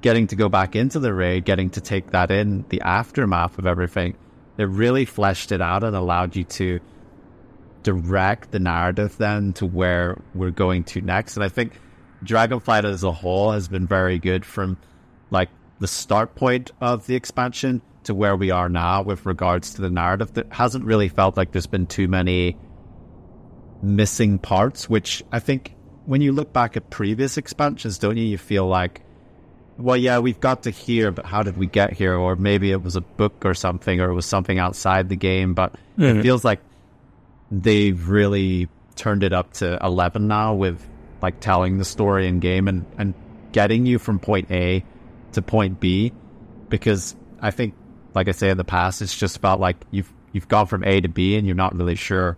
getting 0.00 0.26
to 0.28 0.36
go 0.36 0.48
back 0.48 0.74
into 0.74 0.98
the 0.98 1.14
raid, 1.14 1.44
getting 1.44 1.70
to 1.70 1.80
take 1.80 2.10
that 2.10 2.30
in, 2.30 2.64
the 2.68 2.80
aftermath 2.80 3.58
of 3.58 3.66
everything, 3.66 4.16
it 4.58 4.64
really 4.64 5.04
fleshed 5.04 5.52
it 5.52 5.60
out 5.60 5.84
and 5.84 5.94
allowed 5.94 6.36
you 6.36 6.44
to 6.44 6.80
direct 7.82 8.50
the 8.50 8.58
narrative 8.58 9.16
then 9.18 9.52
to 9.54 9.66
where 9.66 10.20
we're 10.34 10.50
going 10.50 10.84
to 10.84 11.00
next. 11.00 11.36
And 11.36 11.44
I 11.44 11.48
think 11.48 11.72
Dragonflight 12.24 12.84
as 12.84 13.02
a 13.02 13.12
whole 13.12 13.52
has 13.52 13.68
been 13.68 13.86
very 13.86 14.18
good 14.18 14.44
from 14.44 14.76
like 15.30 15.48
the 15.80 15.88
start 15.88 16.34
point 16.34 16.70
of 16.80 17.06
the 17.06 17.14
expansion 17.14 17.82
to 18.04 18.14
where 18.14 18.36
we 18.36 18.50
are 18.50 18.68
now 18.68 19.02
with 19.02 19.26
regards 19.26 19.74
to 19.74 19.82
the 19.82 19.90
narrative. 19.90 20.34
That 20.34 20.52
hasn't 20.52 20.84
really 20.84 21.08
felt 21.08 21.36
like 21.36 21.52
there's 21.52 21.66
been 21.66 21.86
too 21.86 22.08
many 22.08 22.56
missing 23.82 24.38
parts, 24.38 24.88
which 24.88 25.22
I 25.32 25.40
think 25.40 25.74
when 26.06 26.20
you 26.20 26.32
look 26.32 26.52
back 26.52 26.76
at 26.76 26.90
previous 26.90 27.36
expansions, 27.36 27.98
don't 27.98 28.16
you? 28.16 28.24
You 28.24 28.38
feel 28.38 28.66
like, 28.66 29.02
well, 29.78 29.96
yeah, 29.96 30.18
we've 30.18 30.40
got 30.40 30.64
to 30.64 30.70
here, 30.70 31.10
but 31.10 31.24
how 31.24 31.42
did 31.42 31.56
we 31.56 31.66
get 31.66 31.92
here? 31.92 32.14
Or 32.14 32.36
maybe 32.36 32.70
it 32.70 32.82
was 32.82 32.96
a 32.96 33.00
book 33.00 33.44
or 33.44 33.54
something, 33.54 34.00
or 34.00 34.10
it 34.10 34.14
was 34.14 34.26
something 34.26 34.58
outside 34.58 35.08
the 35.08 35.16
game. 35.16 35.54
But 35.54 35.74
mm-hmm. 35.98 36.18
it 36.18 36.22
feels 36.22 36.44
like 36.44 36.60
they've 37.50 38.08
really 38.08 38.68
turned 38.94 39.22
it 39.22 39.32
up 39.32 39.52
to 39.54 39.78
11 39.82 40.28
now 40.28 40.54
with 40.54 40.86
like 41.20 41.40
telling 41.40 41.78
the 41.78 41.84
story 41.84 42.26
in 42.26 42.40
game 42.40 42.68
and, 42.68 42.84
and 42.98 43.14
getting 43.52 43.86
you 43.86 43.98
from 43.98 44.18
point 44.18 44.50
A 44.50 44.84
to 45.32 45.42
point 45.42 45.80
B. 45.80 46.12
Because 46.68 47.14
I 47.40 47.50
think, 47.50 47.74
like 48.14 48.28
I 48.28 48.32
say 48.32 48.50
in 48.50 48.56
the 48.56 48.64
past, 48.64 49.02
it's 49.02 49.16
just 49.16 49.36
about 49.36 49.60
like 49.60 49.76
you've 49.90 50.12
you've 50.32 50.48
gone 50.48 50.66
from 50.66 50.84
A 50.84 51.00
to 51.00 51.08
B 51.08 51.36
and 51.36 51.46
you're 51.46 51.56
not 51.56 51.74
really 51.76 51.94
sure. 51.94 52.36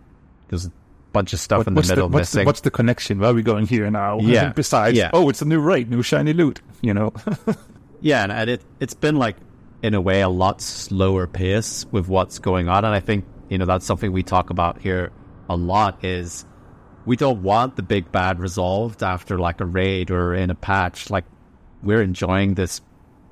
There's 0.48 0.68
bunch 1.14 1.32
of 1.32 1.40
stuff 1.40 1.58
what, 1.58 1.68
in 1.68 1.74
the 1.74 1.80
middle 1.80 2.08
the, 2.08 2.12
what's 2.12 2.34
missing. 2.34 2.40
The, 2.40 2.46
what's 2.46 2.60
the 2.60 2.70
connection? 2.70 3.18
Where 3.20 3.30
are 3.30 3.34
we 3.34 3.42
going 3.42 3.66
here 3.66 3.90
now? 3.90 4.18
Yeah. 4.34 4.52
Besides, 4.52 4.98
yeah. 4.98 5.10
oh, 5.12 5.28
it's 5.28 5.42
a 5.42 5.44
new 5.44 5.60
raid, 5.60 5.90
new 5.90 6.02
shiny 6.02 6.32
loot. 6.32 6.60
You 6.82 6.92
know. 6.92 7.12
yeah, 8.00 8.24
and 8.24 8.50
it 8.50 8.62
it's 8.80 8.94
been 8.94 9.16
like 9.16 9.36
in 9.82 9.94
a 9.94 10.00
way 10.00 10.22
a 10.22 10.28
lot 10.28 10.60
slower 10.60 11.26
pace 11.26 11.86
with 11.92 12.08
what's 12.08 12.38
going 12.38 12.68
on, 12.68 12.84
and 12.84 12.94
I 12.94 13.00
think 13.00 13.24
you 13.48 13.58
know 13.58 13.64
that's 13.64 13.86
something 13.86 14.12
we 14.12 14.22
talk 14.22 14.50
about 14.50 14.80
here 14.80 15.12
a 15.48 15.56
lot 15.56 16.04
is 16.04 16.44
we 17.04 17.16
don't 17.16 17.42
want 17.42 17.76
the 17.76 17.82
big 17.82 18.10
bad 18.10 18.40
resolved 18.40 19.02
after 19.02 19.38
like 19.38 19.60
a 19.60 19.66
raid 19.66 20.10
or 20.10 20.34
in 20.34 20.50
a 20.50 20.54
patch. 20.54 21.10
Like 21.10 21.24
we're 21.82 22.02
enjoying 22.02 22.54
this 22.54 22.80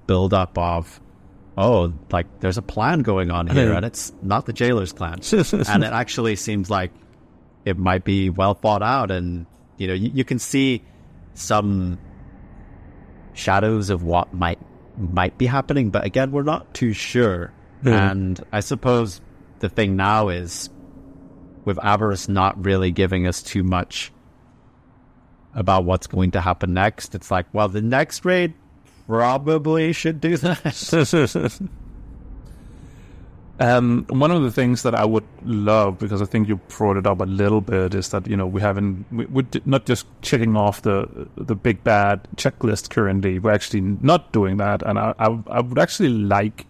build 0.06 0.34
up 0.34 0.56
of 0.56 1.00
oh, 1.56 1.92
like 2.10 2.26
there's 2.40 2.58
a 2.58 2.62
plan 2.62 3.00
going 3.00 3.30
on 3.30 3.46
here, 3.46 3.72
and 3.72 3.84
it's 3.84 4.12
not 4.22 4.46
the 4.46 4.52
jailer's 4.52 4.92
plan, 4.92 5.20
and 5.32 5.84
it 5.84 5.92
actually 5.92 6.36
seems 6.36 6.70
like 6.70 6.92
it 7.64 7.78
might 7.78 8.04
be 8.04 8.30
well 8.30 8.54
thought 8.54 8.82
out, 8.82 9.10
and 9.10 9.46
you 9.76 9.86
know 9.86 9.94
you, 9.94 10.10
you 10.14 10.24
can 10.24 10.38
see 10.38 10.82
some 11.34 11.98
shadows 13.34 13.90
of 13.90 14.02
what 14.02 14.32
might 14.34 14.58
might 14.96 15.38
be 15.38 15.46
happening, 15.46 15.90
but 15.90 16.04
again, 16.04 16.32
we're 16.32 16.42
not 16.42 16.74
too 16.74 16.92
sure. 16.92 17.52
Mm. 17.82 18.10
And 18.10 18.40
I 18.52 18.60
suppose 18.60 19.20
the 19.60 19.68
thing 19.68 19.96
now 19.96 20.28
is 20.28 20.68
with 21.64 21.78
Aberrus 21.78 22.28
not 22.28 22.64
really 22.64 22.90
giving 22.90 23.26
us 23.26 23.42
too 23.42 23.62
much 23.62 24.12
about 25.54 25.84
what's 25.84 26.06
going 26.06 26.32
to 26.32 26.40
happen 26.40 26.74
next. 26.74 27.14
It's 27.14 27.30
like, 27.30 27.46
well, 27.52 27.68
the 27.68 27.82
next 27.82 28.24
raid 28.24 28.54
probably 29.06 29.92
should 29.92 30.20
do 30.20 30.36
that. 30.38 31.60
Um, 33.62 34.06
one 34.08 34.32
of 34.32 34.42
the 34.42 34.50
things 34.50 34.82
that 34.82 34.92
I 34.92 35.04
would 35.04 35.22
love, 35.44 36.00
because 36.00 36.20
I 36.20 36.24
think 36.24 36.48
you 36.48 36.56
brought 36.56 36.96
it 36.96 37.06
up 37.06 37.20
a 37.20 37.24
little 37.24 37.60
bit, 37.60 37.94
is 37.94 38.08
that 38.08 38.26
you 38.26 38.36
know 38.36 38.44
we 38.44 38.60
haven't 38.60 39.06
we, 39.12 39.24
we're 39.26 39.46
not 39.64 39.86
just 39.86 40.04
checking 40.20 40.56
off 40.56 40.82
the 40.82 41.28
the 41.36 41.54
big 41.54 41.84
bad 41.84 42.26
checklist 42.34 42.90
currently. 42.90 43.38
We're 43.38 43.52
actually 43.52 43.82
not 43.82 44.32
doing 44.32 44.56
that, 44.56 44.82
and 44.82 44.98
I 44.98 45.14
I, 45.16 45.38
I 45.46 45.60
would 45.60 45.78
actually 45.78 46.08
like 46.08 46.66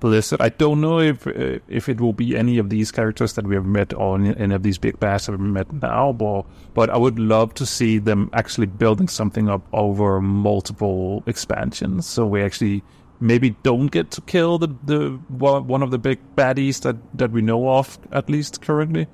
Blizzard. 0.00 0.42
I 0.42 0.50
don't 0.50 0.82
know 0.82 1.00
if 1.00 1.26
if 1.26 1.88
it 1.88 2.02
will 2.02 2.12
be 2.12 2.36
any 2.36 2.58
of 2.58 2.68
these 2.68 2.92
characters 2.92 3.32
that 3.32 3.46
we 3.46 3.54
have 3.54 3.64
met 3.64 3.94
or 3.94 4.16
any 4.20 4.54
of 4.54 4.62
these 4.62 4.76
big 4.76 5.00
bads 5.00 5.24
that 5.24 5.32
we've 5.32 5.40
met 5.40 5.72
now, 5.72 6.12
but 6.12 6.44
but 6.74 6.90
I 6.90 6.98
would 6.98 7.18
love 7.18 7.54
to 7.54 7.64
see 7.64 7.96
them 7.96 8.28
actually 8.34 8.66
building 8.66 9.08
something 9.08 9.48
up 9.48 9.62
over 9.72 10.20
multiple 10.20 11.22
expansions. 11.26 12.04
So 12.04 12.26
we 12.26 12.42
actually 12.42 12.82
maybe 13.20 13.50
don't 13.62 13.86
get 13.88 14.10
to 14.12 14.20
kill 14.22 14.58
the, 14.58 14.68
the 14.84 15.10
one 15.28 15.82
of 15.82 15.90
the 15.90 15.98
big 15.98 16.18
baddies 16.36 16.82
that, 16.82 16.96
that 17.16 17.30
we 17.30 17.42
know 17.42 17.68
of 17.68 17.98
at 18.12 18.28
least 18.28 18.62
currently. 18.62 19.06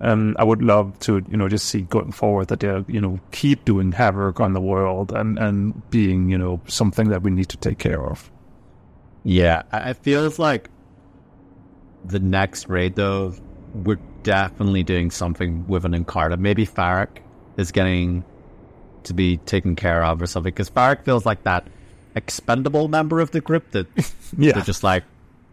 Um, 0.00 0.36
I 0.38 0.44
would 0.44 0.62
love 0.62 0.98
to, 1.00 1.24
you 1.30 1.38
know, 1.38 1.48
just 1.48 1.66
see 1.66 1.82
going 1.82 2.12
forward 2.12 2.48
that 2.48 2.60
they, 2.60 2.84
you 2.86 3.00
know, 3.00 3.18
keep 3.30 3.64
doing 3.64 3.92
havoc 3.92 4.40
on 4.40 4.52
the 4.52 4.60
world 4.60 5.10
and, 5.10 5.38
and 5.38 5.90
being, 5.90 6.28
you 6.28 6.36
know, 6.36 6.60
something 6.66 7.08
that 7.08 7.22
we 7.22 7.30
need 7.30 7.48
to 7.48 7.56
take 7.56 7.78
care 7.78 8.04
of. 8.04 8.30
Yeah, 9.24 9.62
it 9.72 9.96
feels 9.96 10.38
like 10.38 10.68
the 12.04 12.18
next 12.20 12.68
raid 12.68 12.94
though, 12.94 13.34
we're 13.72 13.98
definitely 14.22 14.82
doing 14.82 15.10
something 15.10 15.66
with 15.66 15.84
an 15.84 15.92
Encarta. 15.92 16.38
Maybe 16.38 16.66
Fyrakk 16.66 17.18
is 17.56 17.72
getting 17.72 18.22
to 19.04 19.14
be 19.14 19.38
taken 19.38 19.76
care 19.76 20.04
of 20.04 20.20
or 20.20 20.26
something 20.26 20.52
because 20.52 20.68
Fyrakk 20.68 21.04
feels 21.04 21.24
like 21.24 21.42
that 21.44 21.66
expendable 22.16 22.88
member 22.88 23.20
of 23.20 23.30
the 23.30 23.40
group 23.40 23.70
that 23.72 23.86
yeah. 24.38 24.52
they're 24.52 24.62
just 24.62 24.82
like, 24.82 25.04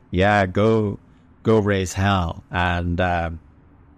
yeah, 0.09 0.45
go 0.45 0.97
go 1.43 1.59
raise 1.59 1.93
hell, 1.93 2.43
and 2.49 2.99
um, 3.01 3.39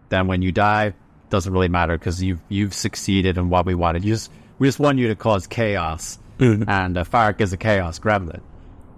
then 0.10 0.27
when 0.27 0.41
you 0.41 0.51
die, 0.51 0.93
doesn't 1.29 1.53
really 1.53 1.69
matter 1.69 1.98
because 1.98 2.22
you've 2.22 2.41
you've 2.50 2.74
succeeded 2.74 3.38
in 3.38 3.50
what 3.50 3.65
we 3.65 3.75
wanted. 3.75 4.03
You 4.03 4.13
just 4.13 4.31
we 4.60 4.67
just 4.67 4.79
want 4.79 4.98
you 4.98 5.07
to 5.10 5.15
cause 5.15 5.48
chaos, 5.48 6.17
mm-hmm. 6.39 6.69
and 6.69 6.98
uh, 6.98 7.03
Fyrakk 7.03 7.39
is 7.41 7.53
a 7.53 7.57
chaos 7.57 8.00
gremlin, 8.00 8.41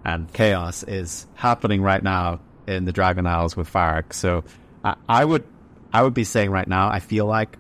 and 0.05 0.31
chaos 0.33 0.83
is 0.83 1.27
happening 1.35 1.81
right 1.81 2.01
now 2.01 2.39
in 2.67 2.85
the 2.85 2.91
Dragon 2.91 3.27
Isles 3.27 3.55
with 3.55 3.71
Fyrakk. 3.71 4.13
So 4.13 4.43
I, 4.83 4.95
I 5.07 5.25
would 5.25 5.43
I 5.91 6.03
would 6.03 6.13
be 6.13 6.23
saying 6.23 6.51
right 6.51 6.67
now, 6.67 6.89
I 6.89 6.99
feel 6.99 7.25
like 7.25 7.57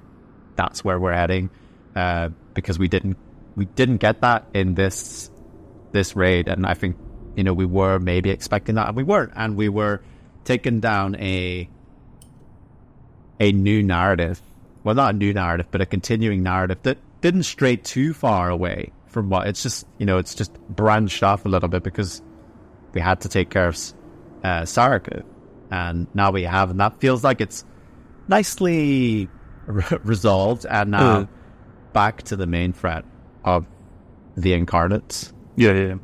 that's 0.55 0.83
where 0.83 0.99
we're 0.99 1.13
heading 1.13 1.49
uh, 1.95 2.29
because 2.53 2.77
we 2.77 2.87
didn't 2.87 3.17
we 3.55 3.65
didn't 3.65 3.97
get 3.97 4.21
that 4.21 4.45
in 4.53 4.75
this 4.75 5.31
this 5.97 6.15
raid, 6.15 6.47
and 6.47 6.65
I 6.65 6.73
think 6.73 6.95
you 7.35 7.43
know 7.43 7.53
we 7.53 7.65
were 7.65 7.99
maybe 7.99 8.29
expecting 8.29 8.75
that, 8.75 8.87
and 8.87 8.95
we 8.95 9.03
weren't, 9.03 9.33
and 9.35 9.57
we 9.57 9.69
were 9.69 10.01
taking 10.45 10.79
down 10.79 11.15
a 11.15 11.69
a 13.39 13.51
new 13.51 13.83
narrative. 13.83 14.41
Well, 14.83 14.95
not 14.95 15.15
a 15.15 15.17
new 15.17 15.33
narrative, 15.33 15.67
but 15.71 15.81
a 15.81 15.85
continuing 15.85 16.43
narrative 16.43 16.77
that 16.83 16.97
didn't 17.21 17.43
stray 17.43 17.75
too 17.75 18.13
far 18.13 18.49
away 18.49 18.93
from 19.07 19.29
what 19.29 19.47
it's 19.47 19.63
just 19.63 19.87
you 19.97 20.05
know 20.05 20.17
it's 20.17 20.35
just 20.35 20.53
branched 20.69 21.23
off 21.23 21.45
a 21.45 21.49
little 21.49 21.69
bit 21.69 21.83
because 21.83 22.21
we 22.93 23.01
had 23.01 23.21
to 23.21 23.29
take 23.29 23.49
care 23.49 23.67
of 23.67 23.77
uh, 24.43 24.65
and 25.69 26.07
now 26.13 26.31
we 26.31 26.43
have, 26.43 26.69
and 26.69 26.79
that 26.79 26.99
feels 26.99 27.23
like 27.23 27.41
it's 27.41 27.65
nicely 28.27 29.29
re- 29.65 29.83
resolved, 30.03 30.65
and 30.65 30.91
now 30.91 31.21
uh. 31.21 31.25
back 31.93 32.23
to 32.23 32.35
the 32.35 32.47
main 32.47 32.71
threat 32.73 33.03
of 33.43 33.65
the 34.35 34.53
incarnates. 34.53 35.33
Yeah, 35.57 35.73
yeah. 35.73 35.95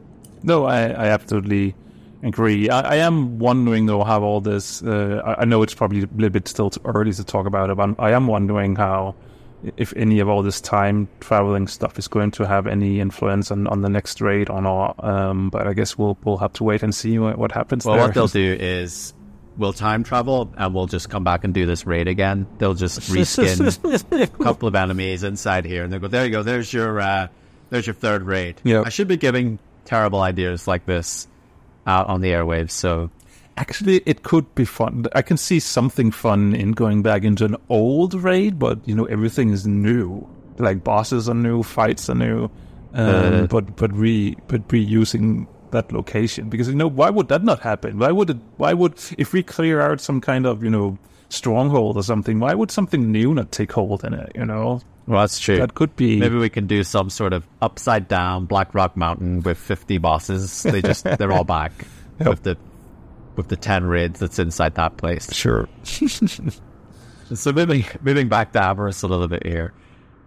No, 0.41 0.65
I, 0.65 0.87
I 0.87 1.07
absolutely 1.07 1.75
agree. 2.23 2.69
I, 2.69 2.81
I 2.81 2.95
am 2.97 3.39
wondering 3.39 3.85
though 3.85 4.03
how 4.03 4.23
all 4.23 4.41
this. 4.41 4.81
Uh, 4.83 5.21
I, 5.23 5.41
I, 5.41 5.45
know 5.45 5.61
it's 5.61 5.75
probably 5.75 5.99
a 5.99 6.07
little 6.07 6.29
bit 6.29 6.47
still 6.47 6.71
too 6.71 6.81
early 6.85 7.13
to 7.13 7.23
talk 7.23 7.45
about 7.45 7.69
it, 7.69 7.77
but 7.77 7.95
I 7.99 8.11
am 8.11 8.27
wondering 8.27 8.75
how, 8.75 9.15
if 9.77 9.93
any 9.95 10.19
of 10.19 10.27
all 10.27 10.41
this 10.41 10.59
time 10.59 11.07
traveling 11.19 11.67
stuff 11.67 11.99
is 11.99 12.07
going 12.07 12.31
to 12.31 12.47
have 12.47 12.65
any 12.65 12.99
influence 12.99 13.51
on, 13.51 13.67
on 13.67 13.81
the 13.81 13.89
next 13.89 14.19
raid 14.21 14.49
or 14.49 14.61
not. 14.61 15.01
Um, 15.03 15.49
but 15.49 15.67
I 15.67 15.73
guess 15.73 15.97
we'll 15.97 16.17
we'll 16.23 16.37
have 16.37 16.53
to 16.53 16.63
wait 16.63 16.81
and 16.81 16.93
see 16.93 17.19
what, 17.19 17.37
what 17.37 17.51
happens. 17.51 17.85
Well, 17.85 17.95
there. 17.95 18.05
what 18.05 18.15
they'll 18.15 18.27
do 18.27 18.57
is 18.59 19.13
we'll 19.55 19.71
time 19.71 20.03
travel 20.03 20.51
and 20.57 20.73
we'll 20.73 20.87
just 20.87 21.11
come 21.11 21.23
back 21.23 21.43
and 21.43 21.53
do 21.53 21.67
this 21.67 21.85
raid 21.85 22.07
again. 22.07 22.47
They'll 22.57 22.73
just 22.73 22.99
reskin 23.11 24.21
a 24.23 24.43
couple 24.43 24.67
of 24.67 24.73
enemies 24.73 25.23
inside 25.23 25.65
here, 25.65 25.83
and 25.83 25.93
they'll 25.93 25.99
go, 25.99 26.07
"There 26.07 26.25
you 26.25 26.31
go. 26.31 26.41
There's 26.41 26.73
your." 26.73 26.99
Uh, 26.99 27.27
there's 27.73 27.87
your 27.87 27.95
third 27.95 28.23
raid. 28.23 28.61
Yeah. 28.63 28.83
I 28.85 28.89
should 28.89 29.07
be 29.07 29.17
giving 29.17 29.59
terrible 29.85 30.21
ideas 30.21 30.67
like 30.67 30.85
this 30.85 31.27
out 31.87 32.07
on 32.07 32.21
the 32.21 32.29
airwaves. 32.29 32.71
So 32.71 33.09
actually, 33.57 34.03
it 34.05 34.23
could 34.23 34.53
be 34.55 34.65
fun. 34.65 35.05
I 35.13 35.21
can 35.21 35.37
see 35.37 35.59
something 35.59 36.11
fun 36.11 36.53
in 36.55 36.71
going 36.71 37.01
back 37.01 37.23
into 37.23 37.45
an 37.45 37.57
old 37.69 38.13
raid, 38.13 38.59
but 38.59 38.79
you 38.87 38.95
know 38.95 39.05
everything 39.05 39.49
is 39.49 39.65
new. 39.65 40.27
Like 40.59 40.83
bosses 40.83 41.27
are 41.27 41.33
new, 41.33 41.63
fights 41.63 42.09
are 42.09 42.15
new, 42.15 42.45
um, 42.93 43.43
uh, 43.43 43.47
but 43.47 43.75
but 43.75 43.91
re 43.93 44.35
but 44.47 44.67
reusing 44.67 45.47
that 45.71 45.91
location 45.91 46.49
because 46.49 46.67
you 46.67 46.75
know 46.75 46.87
why 46.87 47.09
would 47.09 47.27
that 47.29 47.43
not 47.43 47.59
happen? 47.59 47.97
Why 47.97 48.11
would 48.11 48.29
it? 48.29 48.37
Why 48.57 48.73
would 48.73 49.01
if 49.17 49.33
we 49.33 49.41
clear 49.41 49.81
out 49.81 49.99
some 49.99 50.21
kind 50.21 50.45
of 50.45 50.63
you 50.63 50.69
know 50.69 50.99
stronghold 51.29 51.97
or 51.97 52.03
something? 52.03 52.39
Why 52.39 52.53
would 52.53 52.69
something 52.69 53.11
new 53.11 53.33
not 53.33 53.51
take 53.51 53.71
hold 53.71 54.05
in 54.05 54.13
it? 54.13 54.31
You 54.35 54.45
know, 54.45 54.81
well, 55.05 55.21
that's 55.21 55.39
true. 55.39 55.57
That 55.57 55.73
could 55.73 55.95
be. 55.95 56.17
Maybe 56.17 56.37
we 56.37 56.49
can 56.49 56.67
do 56.67 56.83
some 56.83 57.09
sort 57.09 57.33
of 57.33 57.45
upside 57.61 58.07
down 58.07 58.45
Blackrock 58.45 58.95
Mountain 58.95 59.41
with 59.41 59.57
fifty 59.57 59.97
bosses. 59.97 60.63
They 60.63 60.81
just 60.81 61.03
they're 61.03 61.31
all 61.31 61.43
back 61.43 61.73
yep. 62.19 62.29
with 62.29 62.43
the 62.43 62.57
with 63.35 63.49
the 63.49 63.57
ten 63.57 63.83
raids 63.85 64.19
that's 64.19 64.39
inside 64.39 64.75
that 64.75 64.97
place. 64.97 65.33
Sure. 65.33 65.67
so 65.83 67.51
moving 67.51 67.83
moving 68.01 68.29
back 68.29 68.53
to 68.53 68.59
Aberrus 68.59 69.03
a 69.03 69.07
little 69.07 69.27
bit 69.27 69.45
here. 69.45 69.73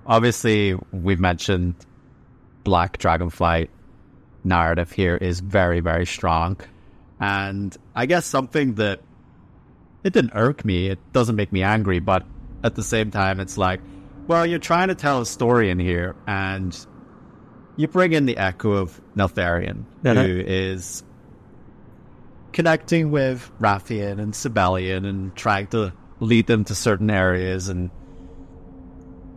Obviously, 0.06 0.76
we've 0.92 1.20
mentioned 1.20 1.74
Black 2.62 2.98
Dragonflight 2.98 3.68
narrative 4.44 4.92
here 4.92 5.16
is 5.16 5.40
very 5.40 5.80
very 5.80 6.04
strong, 6.04 6.58
and 7.18 7.74
I 7.94 8.04
guess 8.04 8.26
something 8.26 8.74
that 8.74 9.00
it 10.04 10.12
didn't 10.12 10.32
irk 10.34 10.66
me. 10.66 10.88
It 10.88 10.98
doesn't 11.14 11.34
make 11.34 11.50
me 11.50 11.62
angry, 11.62 11.98
but 11.98 12.24
at 12.62 12.74
the 12.74 12.82
same 12.82 13.10
time, 13.10 13.40
it's 13.40 13.56
like 13.56 13.80
well, 14.26 14.46
you're 14.46 14.58
trying 14.58 14.88
to 14.88 14.94
tell 14.94 15.20
a 15.20 15.26
story 15.26 15.70
in 15.70 15.78
here, 15.78 16.16
and 16.26 16.86
you 17.76 17.88
bring 17.88 18.12
in 18.12 18.26
the 18.26 18.36
echo 18.36 18.72
of 18.72 19.00
Neltharion, 19.16 19.84
uh-huh. 20.04 20.22
who 20.22 20.40
is 20.40 21.04
connecting 22.52 23.10
with 23.10 23.50
Wrathion 23.60 24.18
and 24.18 24.32
Sabellian 24.32 25.06
and 25.06 25.34
trying 25.36 25.66
to 25.68 25.92
lead 26.20 26.46
them 26.46 26.64
to 26.64 26.74
certain 26.74 27.10
areas 27.10 27.68
and 27.68 27.90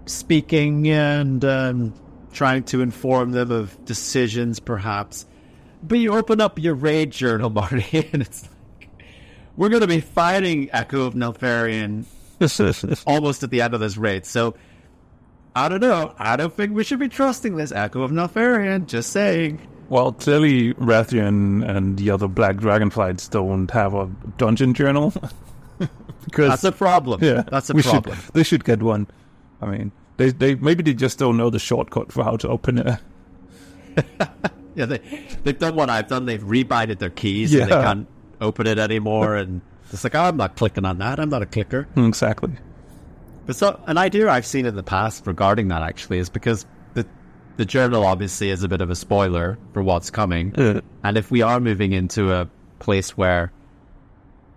speaking 0.06 0.88
and 0.88 1.44
um, 1.44 1.94
trying 2.32 2.64
to 2.64 2.82
inform 2.82 3.32
them 3.32 3.52
of 3.52 3.84
decisions, 3.86 4.60
perhaps. 4.60 5.26
But 5.84 6.00
you 6.00 6.14
open 6.14 6.42
up 6.42 6.60
your 6.60 6.76
raid 6.76 7.12
journal, 7.12 7.50
Marty, 7.52 8.10
and 8.12 8.22
it's 8.22 8.48
like, 8.80 8.90
we're 9.56 9.70
going 9.70 9.82
to 9.82 9.88
be 9.88 10.02
fighting 10.02 10.70
Echo 10.72 11.02
of 11.02 11.14
Neltharion 11.14 12.06
almost 13.06 13.44
at 13.44 13.50
the 13.50 13.62
end 13.62 13.74
of 13.74 13.80
this 13.80 13.98
raid. 13.98 14.26
So, 14.26 14.56
I 15.56 15.70
don't 15.70 15.82
know. 15.82 16.14
I 16.18 16.36
don't 16.36 16.54
think 16.54 16.74
we 16.74 16.84
should 16.84 17.00
be 17.00 17.10
trusting 17.10 17.56
this 17.56 17.72
Echo 17.72 18.04
of 18.04 18.12
Neltharion. 18.12 18.86
Just 18.86 19.12
saying. 19.12 19.68
Well, 19.90 20.14
clearly 20.14 20.74
Wrathion 20.76 21.68
and 21.68 21.98
the 21.98 22.12
other 22.12 22.28
Black 22.28 22.58
Dragonflights 22.58 23.30
don't 23.30 23.70
have 23.72 23.94
a 23.96 24.10
dungeon 24.38 24.74
journal. 24.74 25.14
because 25.78 25.90
that's 26.50 26.64
a 26.64 26.72
problem. 26.72 27.24
Yeah, 27.24 27.44
that's 27.50 27.70
a 27.70 27.74
problem. 27.74 28.16
Should, 28.16 28.34
they 28.34 28.44
should 28.44 28.64
get 28.64 28.84
one. 28.84 29.08
I 29.62 29.66
mean, 29.66 29.92
they 30.18 30.30
they 30.30 30.56
maybe 30.56 30.84
they 30.84 30.94
just 30.94 31.18
don't 31.18 31.38
know 31.38 31.50
the 31.50 31.60
shortcut 31.60 32.12
for 32.12 32.24
how 32.24 32.38
to 32.38 32.48
open 32.50 32.78
it. 32.78 33.00
yeah, 34.76 34.86
they 34.86 35.00
they've 35.44 35.58
done 35.58 35.76
what 35.76 35.90
I've 35.90 36.08
done. 36.08 36.26
They've 36.26 36.44
rebinded 36.44 37.00
their 37.00 37.10
keys 37.10 37.52
yeah. 37.52 37.64
and 37.64 37.72
they 37.72 37.76
can't 37.76 38.08
open 38.42 38.68
it 38.68 38.78
anymore. 38.78 39.36
and 39.36 39.62
it's 39.92 40.04
like, 40.04 40.14
oh, 40.14 40.22
I'm 40.22 40.38
not 40.38 40.56
clicking 40.56 40.86
on 40.86 41.00
that. 41.00 41.20
I'm 41.20 41.30
not 41.30 41.42
a 41.42 41.48
clicker. 41.48 41.88
Exactly. 41.98 42.52
But 43.50 43.56
so 43.56 43.82
an 43.88 43.98
idea 43.98 44.30
I've 44.30 44.46
seen 44.46 44.68
in 44.68 44.76
the 44.76 44.84
past 44.84 45.26
regarding 45.26 45.70
that 45.70 45.82
actually 45.82 46.20
is 46.20 46.30
because 46.30 46.68
the 46.94 47.04
the 47.58 47.66
journal 47.66 48.06
obviously 48.06 48.52
is 48.52 48.62
a 48.62 48.68
bit 48.68 48.80
of 48.80 48.92
a 48.92 48.96
spoiler 48.96 49.58
for 49.74 49.82
what's 49.82 50.12
coming, 50.12 50.54
and 51.04 51.18
if 51.18 51.32
we 51.32 51.42
are 51.42 51.60
moving 51.60 51.92
into 51.92 52.32
a 52.32 52.48
place 52.78 53.18
where 53.18 53.52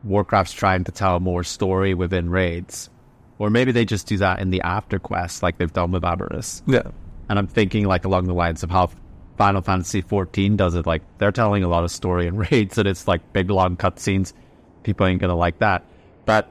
Warcraft's 0.05 0.53
trying 0.53 0.85
to 0.85 0.93
tell 0.93 1.21
more 1.21 1.43
story 1.43 1.95
within 1.95 2.29
raids, 2.29 2.91
or 3.39 3.49
maybe 3.49 3.73
they 3.73 3.87
just 3.87 4.09
do 4.09 4.19
that 4.19 4.41
in 4.41 4.51
the 4.51 4.61
after 4.61 4.99
quest 4.99 5.43
like 5.43 5.57
they've 5.57 5.73
done 5.73 5.91
with 5.91 6.03
Aberrus. 6.03 6.61
Yeah, 6.67 6.91
and 7.31 7.39
I'm 7.39 7.47
thinking 7.47 7.87
like 7.87 8.05
along 8.05 8.27
the 8.27 8.35
lines 8.35 8.63
of 8.63 8.69
how 8.69 8.91
Final 9.39 9.63
Fantasy 9.63 10.03
14 10.03 10.57
does 10.57 10.75
it. 10.75 10.85
Like 10.85 11.01
they're 11.17 11.33
telling 11.33 11.65
a 11.65 11.69
lot 11.69 11.83
of 11.83 11.91
story 11.91 12.27
in 12.27 12.37
raids, 12.51 12.77
and 12.77 12.87
it's 12.87 13.09
like 13.09 13.33
big 13.33 13.49
long 13.49 13.79
cutscenes. 13.79 14.35
People 14.83 15.07
ain't 15.07 15.23
gonna 15.23 15.35
like 15.35 15.61
that, 15.61 15.83
but 16.27 16.51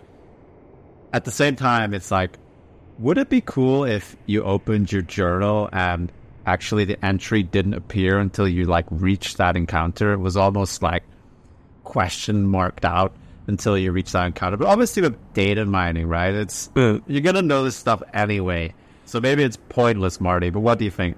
at 1.14 1.26
the 1.26 1.32
same 1.32 1.56
time, 1.56 1.94
it's 1.94 2.12
like, 2.12 2.38
would 3.00 3.18
it 3.18 3.30
be 3.30 3.42
cool 3.42 3.84
if 3.84 4.16
you 4.26 4.44
opened 4.44 4.92
your 4.92 5.02
journal 5.02 5.70
and 5.72 6.12
actually 6.46 6.86
the 6.86 7.04
entry 7.04 7.44
didn't 7.44 7.74
appear 7.74 8.20
until 8.20 8.48
you 8.48 8.66
like 8.66 8.86
reached 8.90 9.38
that 9.38 9.56
encounter? 9.56 10.14
It 10.14 10.20
was 10.20 10.38
almost 10.38 10.82
like 10.82 11.04
question 11.84 12.46
marked 12.46 12.86
out 12.86 13.14
until 13.48 13.78
you 13.78 13.92
reach 13.92 14.12
that 14.12 14.26
encounter. 14.26 14.58
But 14.58 14.68
obviously, 14.68 15.02
with 15.02 15.34
data 15.34 15.66
mining, 15.66 16.08
right? 16.08 16.34
It's 16.34 16.70
you're 16.76 17.22
gonna 17.22 17.42
know 17.42 17.64
this 17.64 17.76
stuff 17.76 18.02
anyway. 18.14 18.74
So 19.06 19.20
maybe 19.20 19.44
it's 19.44 19.58
pointless, 19.70 20.22
Marty. 20.22 20.50
But 20.50 20.62
what 20.62 20.80
do 20.80 20.86
you 20.86 20.92
think? 20.92 21.18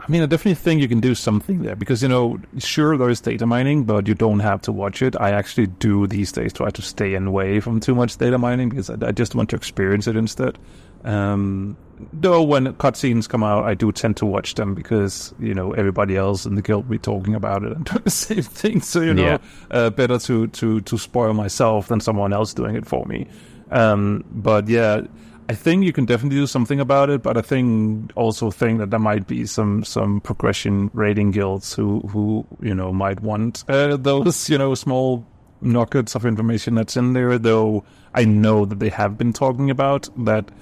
I 0.00 0.10
mean, 0.10 0.22
I 0.22 0.26
definitely 0.26 0.54
think 0.54 0.80
you 0.80 0.88
can 0.88 1.00
do 1.00 1.14
something 1.14 1.62
there 1.62 1.76
because, 1.76 2.02
you 2.02 2.08
know, 2.08 2.40
sure, 2.58 2.96
there 2.96 3.10
is 3.10 3.20
data 3.20 3.46
mining, 3.46 3.84
but 3.84 4.08
you 4.08 4.14
don't 4.14 4.40
have 4.40 4.62
to 4.62 4.72
watch 4.72 5.02
it. 5.02 5.14
I 5.20 5.30
actually 5.30 5.66
do 5.66 6.06
these 6.06 6.32
days 6.32 6.52
try 6.52 6.70
to 6.70 6.82
stay 6.82 7.14
away 7.14 7.60
from 7.60 7.80
too 7.80 7.94
much 7.94 8.16
data 8.16 8.38
mining 8.38 8.70
because 8.70 8.88
I, 8.88 8.96
I 9.02 9.12
just 9.12 9.34
want 9.34 9.50
to 9.50 9.56
experience 9.56 10.06
it 10.06 10.16
instead. 10.16 10.58
Um, 11.04 11.76
though 12.12 12.42
when 12.42 12.72
cutscenes 12.74 13.28
come 13.28 13.42
out, 13.42 13.64
I 13.64 13.74
do 13.74 13.92
tend 13.92 14.16
to 14.18 14.26
watch 14.26 14.54
them 14.54 14.74
because, 14.74 15.34
you 15.38 15.54
know, 15.54 15.72
everybody 15.72 16.16
else 16.16 16.46
in 16.46 16.54
the 16.54 16.62
guild 16.62 16.86
will 16.86 16.92
be 16.92 16.98
talking 16.98 17.34
about 17.34 17.62
it 17.62 17.72
and 17.72 17.84
doing 17.84 18.02
the 18.02 18.10
same 18.10 18.42
thing. 18.42 18.80
So, 18.80 19.00
you 19.00 19.14
know, 19.14 19.22
yeah. 19.22 19.38
uh, 19.70 19.90
better 19.90 20.18
to, 20.18 20.46
to, 20.48 20.80
to 20.80 20.98
spoil 20.98 21.34
myself 21.34 21.88
than 21.88 22.00
someone 22.00 22.32
else 22.32 22.54
doing 22.54 22.74
it 22.74 22.86
for 22.86 23.04
me. 23.06 23.28
Um, 23.70 24.24
but 24.30 24.66
yeah, 24.68 25.02
I 25.50 25.54
think 25.54 25.84
you 25.84 25.92
can 25.92 26.04
definitely 26.04 26.38
do 26.38 26.46
something 26.46 26.78
about 26.78 27.10
it, 27.10 27.24
but 27.24 27.36
I 27.36 27.42
think 27.42 28.12
also 28.14 28.52
think 28.52 28.78
that 28.78 28.90
there 28.90 29.00
might 29.00 29.26
be 29.26 29.46
some 29.46 29.82
some 29.82 30.20
progression 30.20 30.92
rating 30.94 31.32
guilds 31.32 31.74
who 31.74 32.02
who 32.02 32.46
you 32.60 32.72
know 32.72 32.92
might 32.92 33.20
want 33.20 33.64
uh, 33.68 33.96
those 33.96 34.48
you 34.48 34.56
know 34.56 34.76
small 34.76 35.26
nuggets 35.60 36.14
of 36.14 36.24
information 36.24 36.76
that's 36.76 36.96
in 36.96 37.14
there. 37.14 37.36
Though 37.36 37.82
I 38.14 38.26
know 38.26 38.64
that 38.64 38.78
they 38.78 38.90
have 38.90 39.18
been 39.18 39.32
talking 39.32 39.70
about 39.70 40.08
that 40.24 40.52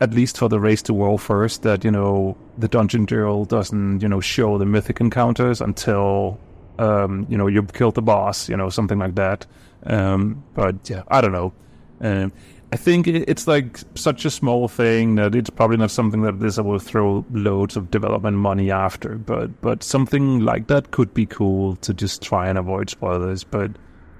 at 0.00 0.12
least 0.12 0.38
for 0.38 0.48
the 0.48 0.58
race 0.58 0.82
to 0.82 0.92
world 0.92 1.22
first 1.22 1.62
that 1.62 1.84
you 1.84 1.92
know 1.92 2.36
the 2.58 2.66
dungeon 2.66 3.06
journal 3.06 3.44
doesn't 3.44 4.00
you 4.02 4.08
know 4.08 4.20
show 4.20 4.58
the 4.58 4.66
mythic 4.66 5.00
encounters 5.00 5.60
until 5.60 6.40
um, 6.80 7.28
you 7.30 7.38
know 7.38 7.46
you've 7.46 7.72
killed 7.74 7.94
the 7.94 8.02
boss, 8.02 8.48
you 8.48 8.56
know 8.56 8.70
something 8.70 8.98
like 8.98 9.14
that. 9.14 9.46
Um, 9.84 10.42
but 10.54 10.90
yeah, 10.90 11.04
I 11.06 11.20
don't 11.20 11.30
know. 11.30 11.52
Um, 12.00 12.32
I 12.72 12.76
think 12.76 13.06
it's 13.06 13.46
like 13.46 13.78
such 13.94 14.24
a 14.24 14.30
small 14.30 14.66
thing 14.66 15.14
that 15.14 15.36
it's 15.36 15.50
probably 15.50 15.76
not 15.76 15.92
something 15.92 16.22
that 16.22 16.40
this 16.40 16.58
will 16.58 16.80
throw 16.80 17.24
loads 17.30 17.76
of 17.76 17.92
development 17.92 18.38
money 18.38 18.72
after. 18.72 19.16
But 19.16 19.60
but 19.60 19.84
something 19.84 20.40
like 20.40 20.66
that 20.66 20.90
could 20.90 21.14
be 21.14 21.26
cool 21.26 21.76
to 21.76 21.94
just 21.94 22.22
try 22.22 22.48
and 22.48 22.58
avoid 22.58 22.90
spoilers. 22.90 23.44
But 23.44 23.70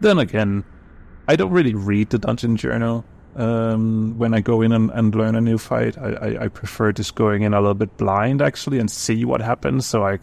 then 0.00 0.18
again, 0.18 0.64
I 1.26 1.35
don't 1.35 1.50
really 1.50 1.74
read 1.74 2.11
the 2.11 2.18
dungeon 2.18 2.56
journal 2.56 3.04
um, 3.35 4.16
when 4.16 4.32
I 4.32 4.40
go 4.40 4.62
in 4.62 4.70
and, 4.72 4.90
and 4.90 5.14
learn 5.14 5.35
a 5.35 5.40
new 5.40 5.59
fight. 5.59 5.98
I, 5.98 6.12
I, 6.12 6.44
I, 6.44 6.48
prefer 6.48 6.92
just 6.92 7.16
going 7.16 7.42
in 7.42 7.52
a 7.52 7.61
little 7.61 7.74
bit 7.74 7.96
blind 7.96 8.40
actually 8.40 8.78
and 8.78 8.90
see 8.90 9.24
what 9.24 9.40
happens. 9.40 9.87
So 9.87 10.06
I, 10.06 10.18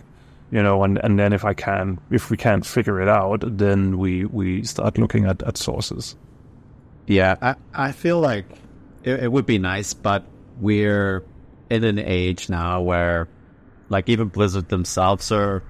you 0.50 0.64
know, 0.64 0.84
and, 0.84 0.98
and 1.04 1.20
then 1.20 1.34
if 1.34 1.44
I 1.44 1.54
can, 1.54 2.00
if 2.10 2.30
we 2.30 2.38
can't 2.38 2.66
figure 2.66 3.02
it 3.02 3.10
out, 3.10 3.44
then 3.46 3.98
we 3.98 4.26
we 4.26 4.64
start 4.64 4.98
looking 4.98 5.26
at, 5.26 5.44
at 5.44 5.58
sources. 5.58 6.16
Yeah, 7.08 7.36
I, 7.42 7.56
I 7.74 7.92
feel 7.92 8.20
like 8.20 8.46
it, 9.04 9.24
it 9.24 9.32
would 9.32 9.46
be 9.46 9.58
nice, 9.58 9.94
but 9.94 10.26
we're 10.60 11.24
in 11.70 11.84
an 11.84 12.00
age 12.00 12.50
now 12.50 12.82
where, 12.82 13.28
like, 13.90 14.10
even 14.10 14.28
Blizzard 14.28 14.70
themselves 14.70 15.32
are 15.32 15.64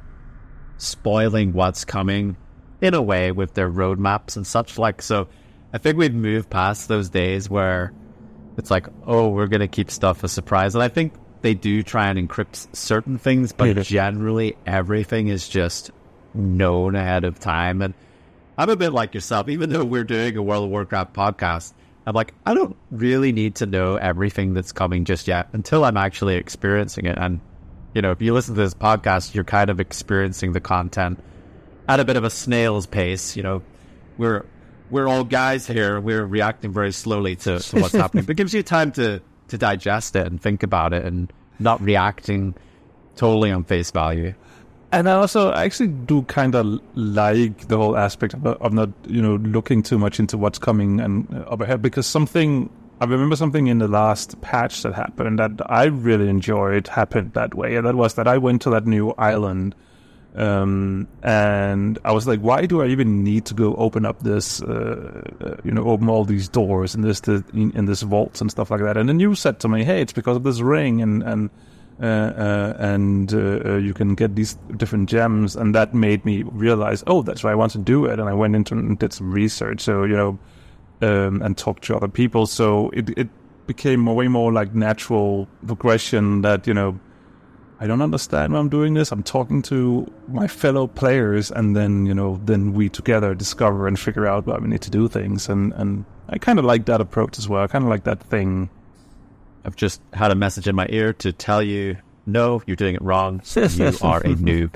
spoiling 0.77 1.53
what's 1.53 1.85
coming 1.85 2.35
in 2.81 2.93
a 2.93 3.01
way 3.01 3.31
with 3.31 3.53
their 3.53 3.69
roadmaps 3.69 4.35
and 4.35 4.45
such. 4.45 4.77
Like, 4.77 5.01
so 5.01 5.27
I 5.71 5.77
think 5.77 5.97
we've 5.97 6.13
moved 6.13 6.49
past 6.49 6.87
those 6.87 7.09
days 7.09 7.49
where 7.49 7.93
it's 8.57 8.69
like, 8.69 8.87
oh, 9.07 9.29
we're 9.29 9.47
going 9.47 9.61
to 9.61 9.67
keep 9.67 9.89
stuff 9.89 10.23
a 10.23 10.27
surprise. 10.27 10.75
And 10.75 10.83
I 10.83 10.89
think 10.89 11.13
they 11.41 11.53
do 11.53 11.81
try 11.81 12.09
and 12.09 12.29
encrypt 12.29 12.75
certain 12.75 13.17
things, 13.17 13.53
but 13.53 13.81
generally 13.83 14.55
everything 14.65 15.29
is 15.29 15.49
just 15.49 15.91
known 16.33 16.95
ahead 16.95 17.23
of 17.23 17.39
time. 17.39 17.81
And 17.81 17.93
I'm 18.57 18.69
a 18.69 18.75
bit 18.75 18.91
like 18.91 19.13
yourself, 19.13 19.49
even 19.49 19.69
though 19.69 19.83
we're 19.83 20.03
doing 20.03 20.37
a 20.37 20.41
World 20.41 20.65
of 20.65 20.69
Warcraft 20.69 21.13
podcast. 21.13 21.73
I'm 22.05 22.13
like, 22.13 22.33
I 22.45 22.53
don't 22.53 22.75
really 22.91 23.31
need 23.31 23.55
to 23.55 23.65
know 23.65 23.95
everything 23.95 24.53
that's 24.53 24.71
coming 24.71 25.05
just 25.05 25.27
yet 25.27 25.47
until 25.53 25.85
I'm 25.85 25.97
actually 25.97 26.35
experiencing 26.35 27.05
it. 27.05 27.17
And, 27.17 27.39
you 27.93 28.01
know, 28.01 28.11
if 28.11 28.21
you 28.21 28.33
listen 28.33 28.55
to 28.55 28.61
this 28.61 28.73
podcast, 28.73 29.33
you're 29.33 29.45
kind 29.45 29.69
of 29.69 29.79
experiencing 29.79 30.51
the 30.51 30.59
content 30.59 31.23
at 31.87 31.99
a 31.99 32.05
bit 32.05 32.17
of 32.17 32.23
a 32.23 32.29
snail's 32.29 32.85
pace. 32.85 33.35
You 33.37 33.43
know, 33.43 33.63
we're 34.17 34.45
we're 34.91 35.07
all 35.07 35.23
guys 35.23 35.65
here. 35.65 35.99
We're 35.99 36.25
reacting 36.25 36.71
very 36.71 36.91
slowly 36.91 37.35
to, 37.37 37.59
to 37.59 37.79
what's 37.79 37.93
happening. 37.93 38.25
But 38.25 38.33
it 38.33 38.37
gives 38.37 38.53
you 38.53 38.61
time 38.63 38.91
to, 38.93 39.21
to 39.47 39.57
digest 39.57 40.15
it 40.15 40.27
and 40.27 40.39
think 40.39 40.61
about 40.61 40.93
it 40.93 41.05
and 41.05 41.31
not 41.57 41.81
reacting 41.81 42.53
totally 43.15 43.51
on 43.51 43.63
face 43.63 43.91
value 43.91 44.33
and 44.93 45.09
I 45.09 45.13
also 45.13 45.51
actually 45.51 45.87
do 45.87 46.21
kind 46.23 46.53
of 46.53 46.79
like 46.93 47.67
the 47.67 47.77
whole 47.77 47.97
aspect 47.97 48.35
of, 48.35 48.45
of, 48.45 48.73
not, 48.73 48.89
you 49.07 49.21
know, 49.21 49.35
looking 49.35 49.81
too 49.81 49.97
much 49.97 50.19
into 50.19 50.37
what's 50.37 50.59
coming 50.59 50.99
and 50.99 51.27
uh, 51.33 51.39
up 51.49 51.61
ahead 51.61 51.81
because 51.81 52.05
something 52.05 52.69
I 53.01 53.05
remember 53.05 53.35
something 53.35 53.67
in 53.67 53.79
the 53.79 53.87
last 53.87 54.39
patch 54.41 54.83
that 54.83 54.93
happened 54.93 55.39
that 55.39 55.59
I 55.65 55.85
really 55.85 56.29
enjoyed 56.29 56.87
happened 56.87 57.33
that 57.33 57.55
way, 57.55 57.75
and 57.75 57.87
that 57.87 57.95
was 57.95 58.13
that 58.13 58.27
I 58.27 58.37
went 58.37 58.61
to 58.61 58.69
that 58.69 58.85
new 58.85 59.11
island. 59.17 59.75
Um, 60.35 61.07
and 61.21 61.99
I 62.05 62.11
was 62.11 62.27
like, 62.27 62.39
why 62.39 62.65
do 62.65 62.81
I 62.81 62.87
even 62.87 63.23
need 63.23 63.45
to 63.47 63.53
go 63.53 63.75
open 63.75 64.05
up 64.05 64.23
this, 64.23 64.61
uh, 64.61 65.21
uh, 65.41 65.55
you 65.63 65.71
know, 65.71 65.83
open 65.83 66.07
all 66.07 66.23
these 66.23 66.47
doors 66.47 66.95
and 66.95 67.03
this, 67.03 67.19
the, 67.19 67.43
in, 67.53 67.71
in 67.75 67.85
this 67.85 68.01
vaults 68.01 68.41
and 68.41 68.49
stuff 68.49 68.71
like 68.71 68.81
that? 68.81 68.97
And 68.97 69.09
then 69.09 69.19
you 69.19 69.35
said 69.35 69.59
to 69.59 69.67
me, 69.67 69.83
hey, 69.83 70.01
it's 70.01 70.13
because 70.13 70.37
of 70.37 70.43
this 70.43 70.61
ring 70.61 71.01
and, 71.01 71.21
and, 71.23 71.49
and 71.99 73.33
uh, 73.33 73.75
you 73.75 73.93
can 73.93 74.15
get 74.15 74.35
these 74.35 74.55
different 74.77 75.09
gems. 75.09 75.55
And 75.55 75.75
that 75.75 75.93
made 75.93 76.25
me 76.25 76.43
realize, 76.43 77.03
oh, 77.07 77.21
that's 77.21 77.43
why 77.43 77.51
I 77.51 77.55
want 77.55 77.71
to 77.73 77.77
do 77.77 78.05
it. 78.05 78.19
And 78.19 78.27
I 78.27 78.33
went 78.33 78.55
into 78.55 78.73
and 78.73 78.97
did 78.97 79.13
some 79.13 79.31
research. 79.31 79.81
So 79.81 80.03
you 80.03 80.15
know, 80.15 80.39
um, 81.01 81.41
and 81.41 81.57
talked 81.57 81.83
to 81.85 81.95
other 81.95 82.07
people. 82.07 82.45
So 82.45 82.89
it 82.91 83.09
it 83.17 83.29
became 83.67 84.05
way 84.05 84.27
more 84.27 84.51
like 84.51 84.73
natural 84.73 85.47
progression. 85.65 86.41
That 86.41 86.67
you 86.67 86.73
know, 86.73 86.99
I 87.79 87.87
don't 87.87 88.01
understand 88.01 88.53
why 88.53 88.59
I'm 88.59 88.69
doing 88.69 88.93
this. 88.93 89.11
I'm 89.11 89.23
talking 89.23 89.61
to 89.63 90.11
my 90.27 90.47
fellow 90.47 90.87
players, 90.87 91.51
and 91.51 91.75
then 91.75 92.05
you 92.05 92.13
know, 92.13 92.39
then 92.45 92.73
we 92.73 92.89
together 92.89 93.35
discover 93.35 93.87
and 93.87 93.99
figure 93.99 94.27
out 94.27 94.47
why 94.47 94.57
we 94.57 94.67
need 94.67 94.81
to 94.81 94.91
do 94.91 95.07
things. 95.07 95.49
And 95.49 95.73
and 95.73 96.05
I 96.29 96.37
kind 96.37 96.59
of 96.59 96.65
like 96.65 96.85
that 96.85 97.01
approach 97.01 97.37
as 97.37 97.47
well. 97.47 97.63
I 97.63 97.67
kind 97.67 97.83
of 97.83 97.89
like 97.89 98.05
that 98.05 98.23
thing 98.23 98.69
I've 99.65 99.75
just 99.75 100.01
had 100.13 100.31
a 100.31 100.35
message 100.35 100.67
in 100.67 100.75
my 100.75 100.87
ear 100.89 101.13
to 101.13 101.31
tell 101.31 101.61
you, 101.61 101.97
no, 102.25 102.61
you're 102.65 102.75
doing 102.75 102.95
it 102.95 103.01
wrong. 103.01 103.41
You 103.55 103.85
are 104.01 104.19
a 104.19 104.35
noob. 104.35 104.75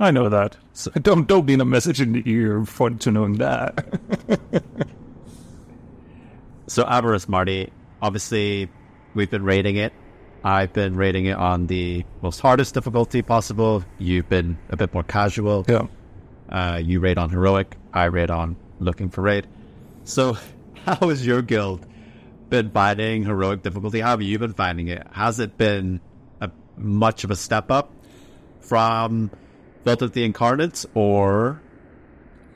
I 0.00 0.10
know 0.10 0.28
that. 0.28 0.56
So 0.72 0.90
don't 0.90 1.28
don't 1.28 1.46
need 1.46 1.60
a 1.60 1.64
message 1.64 2.00
in 2.00 2.12
the 2.12 2.22
ear 2.26 2.64
for 2.64 2.90
to 2.90 3.10
knowing 3.10 3.34
that. 3.34 3.86
so 6.66 6.84
Aberrus 6.84 7.28
Marty, 7.28 7.72
obviously 8.02 8.68
we've 9.14 9.30
been 9.30 9.44
rating 9.44 9.76
it. 9.76 9.92
I've 10.42 10.72
been 10.72 10.96
rating 10.96 11.26
it 11.26 11.36
on 11.36 11.68
the 11.68 12.04
most 12.22 12.40
hardest 12.40 12.74
difficulty 12.74 13.22
possible. 13.22 13.84
You've 13.98 14.28
been 14.28 14.58
a 14.68 14.76
bit 14.76 14.92
more 14.92 15.04
casual. 15.04 15.64
Yeah. 15.68 15.86
Uh, 16.48 16.80
you 16.82 17.00
rate 17.00 17.16
on 17.16 17.30
heroic. 17.30 17.76
I 17.94 18.04
rate 18.04 18.30
on 18.30 18.56
looking 18.78 19.08
for 19.08 19.22
raid. 19.22 19.46
So, 20.04 20.36
how 20.84 21.08
is 21.08 21.24
your 21.24 21.40
guild 21.40 21.86
been 22.50 22.70
finding 22.70 23.24
heroic 23.24 23.62
difficulty? 23.62 24.00
How 24.00 24.10
have 24.10 24.22
you 24.22 24.38
been 24.38 24.54
finding 24.54 24.88
it? 24.88 25.06
Has 25.12 25.40
it 25.40 25.56
been 25.56 26.00
a, 26.40 26.50
much 26.76 27.24
of 27.24 27.30
a 27.30 27.36
step 27.36 27.70
up 27.70 27.92
from 28.60 29.30
Vault 29.84 30.02
of 30.02 30.12
the 30.12 30.24
Incarnates, 30.24 30.86
or 30.94 31.60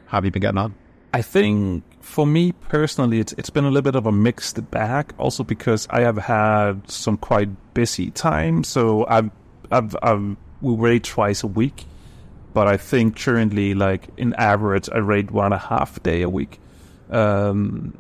have 0.07 0.25
you 0.25 0.31
been 0.31 0.43
getting 0.43 0.59
on? 0.59 0.75
I 1.13 1.23
think 1.23 1.85
for 2.01 2.27
me 2.27 2.53
personally, 2.53 3.21
it's 3.21 3.33
it's 3.35 3.51
been 3.51 3.65
a 3.65 3.69
little 3.69 3.83
bit 3.83 3.97
of 3.97 4.07
a 4.07 4.13
mixed 4.13 4.71
bag. 4.71 5.13
Also 5.19 5.45
because 5.45 5.87
I 5.91 6.01
have 6.01 6.19
had 6.19 6.91
some 6.91 7.17
quite 7.17 7.49
busy 7.75 8.11
time, 8.11 8.65
so 8.65 9.07
I've 9.07 9.31
I've, 9.71 9.97
I've 10.03 10.37
we 10.61 10.75
raid 10.75 11.05
twice 11.05 11.43
a 11.43 11.47
week, 11.47 11.85
but 12.53 12.67
I 12.67 12.77
think 12.77 13.17
currently, 13.17 13.75
like 13.75 14.09
in 14.17 14.35
average, 14.35 14.89
I 14.93 14.99
raid 14.99 15.31
one 15.31 15.47
and 15.47 15.55
a 15.55 15.59
half 15.59 16.03
day 16.03 16.23
a 16.23 16.29
week, 16.29 16.59
um, 17.11 17.97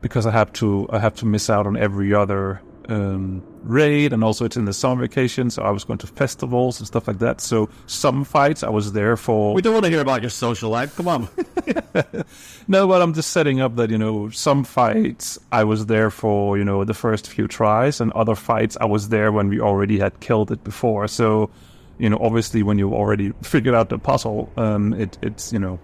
because 0.00 0.26
I 0.26 0.30
have 0.30 0.52
to 0.54 0.88
I 0.90 0.98
have 0.98 1.14
to 1.16 1.26
miss 1.26 1.50
out 1.50 1.66
on 1.66 1.76
every 1.76 2.14
other 2.14 2.60
um, 2.88 3.42
raid, 3.62 4.12
and 4.12 4.24
also 4.24 4.44
it's 4.44 4.56
in 4.56 4.64
the 4.64 4.72
summer 4.72 5.02
vacation, 5.02 5.50
so 5.50 5.62
I 5.62 5.70
was 5.70 5.84
going 5.84 5.98
to 5.98 6.06
festivals 6.06 6.80
and 6.80 6.86
stuff 6.86 7.06
like 7.06 7.18
that. 7.18 7.40
So 7.40 7.68
some 7.86 8.24
fights 8.24 8.62
I 8.62 8.70
was 8.70 8.92
there 8.92 9.16
for. 9.16 9.54
We 9.54 9.62
don't 9.62 9.74
want 9.74 9.84
to 9.84 9.90
hear 9.90 10.00
about 10.00 10.22
your 10.22 10.30
social 10.30 10.70
life. 10.70 10.96
Come 10.96 11.08
on. 11.08 11.28
no, 12.68 12.88
but 12.88 13.02
I'm 13.02 13.12
just 13.12 13.30
setting 13.30 13.60
up 13.60 13.76
that 13.76 13.90
you 13.90 13.98
know 13.98 14.30
some 14.30 14.64
fights 14.64 15.38
I 15.52 15.64
was 15.64 15.86
there 15.86 16.10
for 16.10 16.56
you 16.56 16.64
know 16.64 16.84
the 16.84 16.94
first 16.94 17.28
few 17.28 17.46
tries, 17.46 18.00
and 18.00 18.10
other 18.12 18.34
fights 18.34 18.76
I 18.80 18.86
was 18.86 19.10
there 19.10 19.32
when 19.32 19.48
we 19.48 19.60
already 19.60 19.98
had 19.98 20.20
killed 20.20 20.50
it 20.50 20.64
before. 20.64 21.08
So 21.08 21.50
you 21.98 22.08
know, 22.08 22.18
obviously 22.20 22.62
when 22.62 22.78
you 22.78 22.94
already 22.94 23.32
figured 23.42 23.74
out 23.74 23.88
the 23.88 23.98
puzzle, 23.98 24.50
um, 24.56 24.94
it, 24.94 25.18
it's 25.20 25.52
you 25.52 25.58
know 25.58 25.78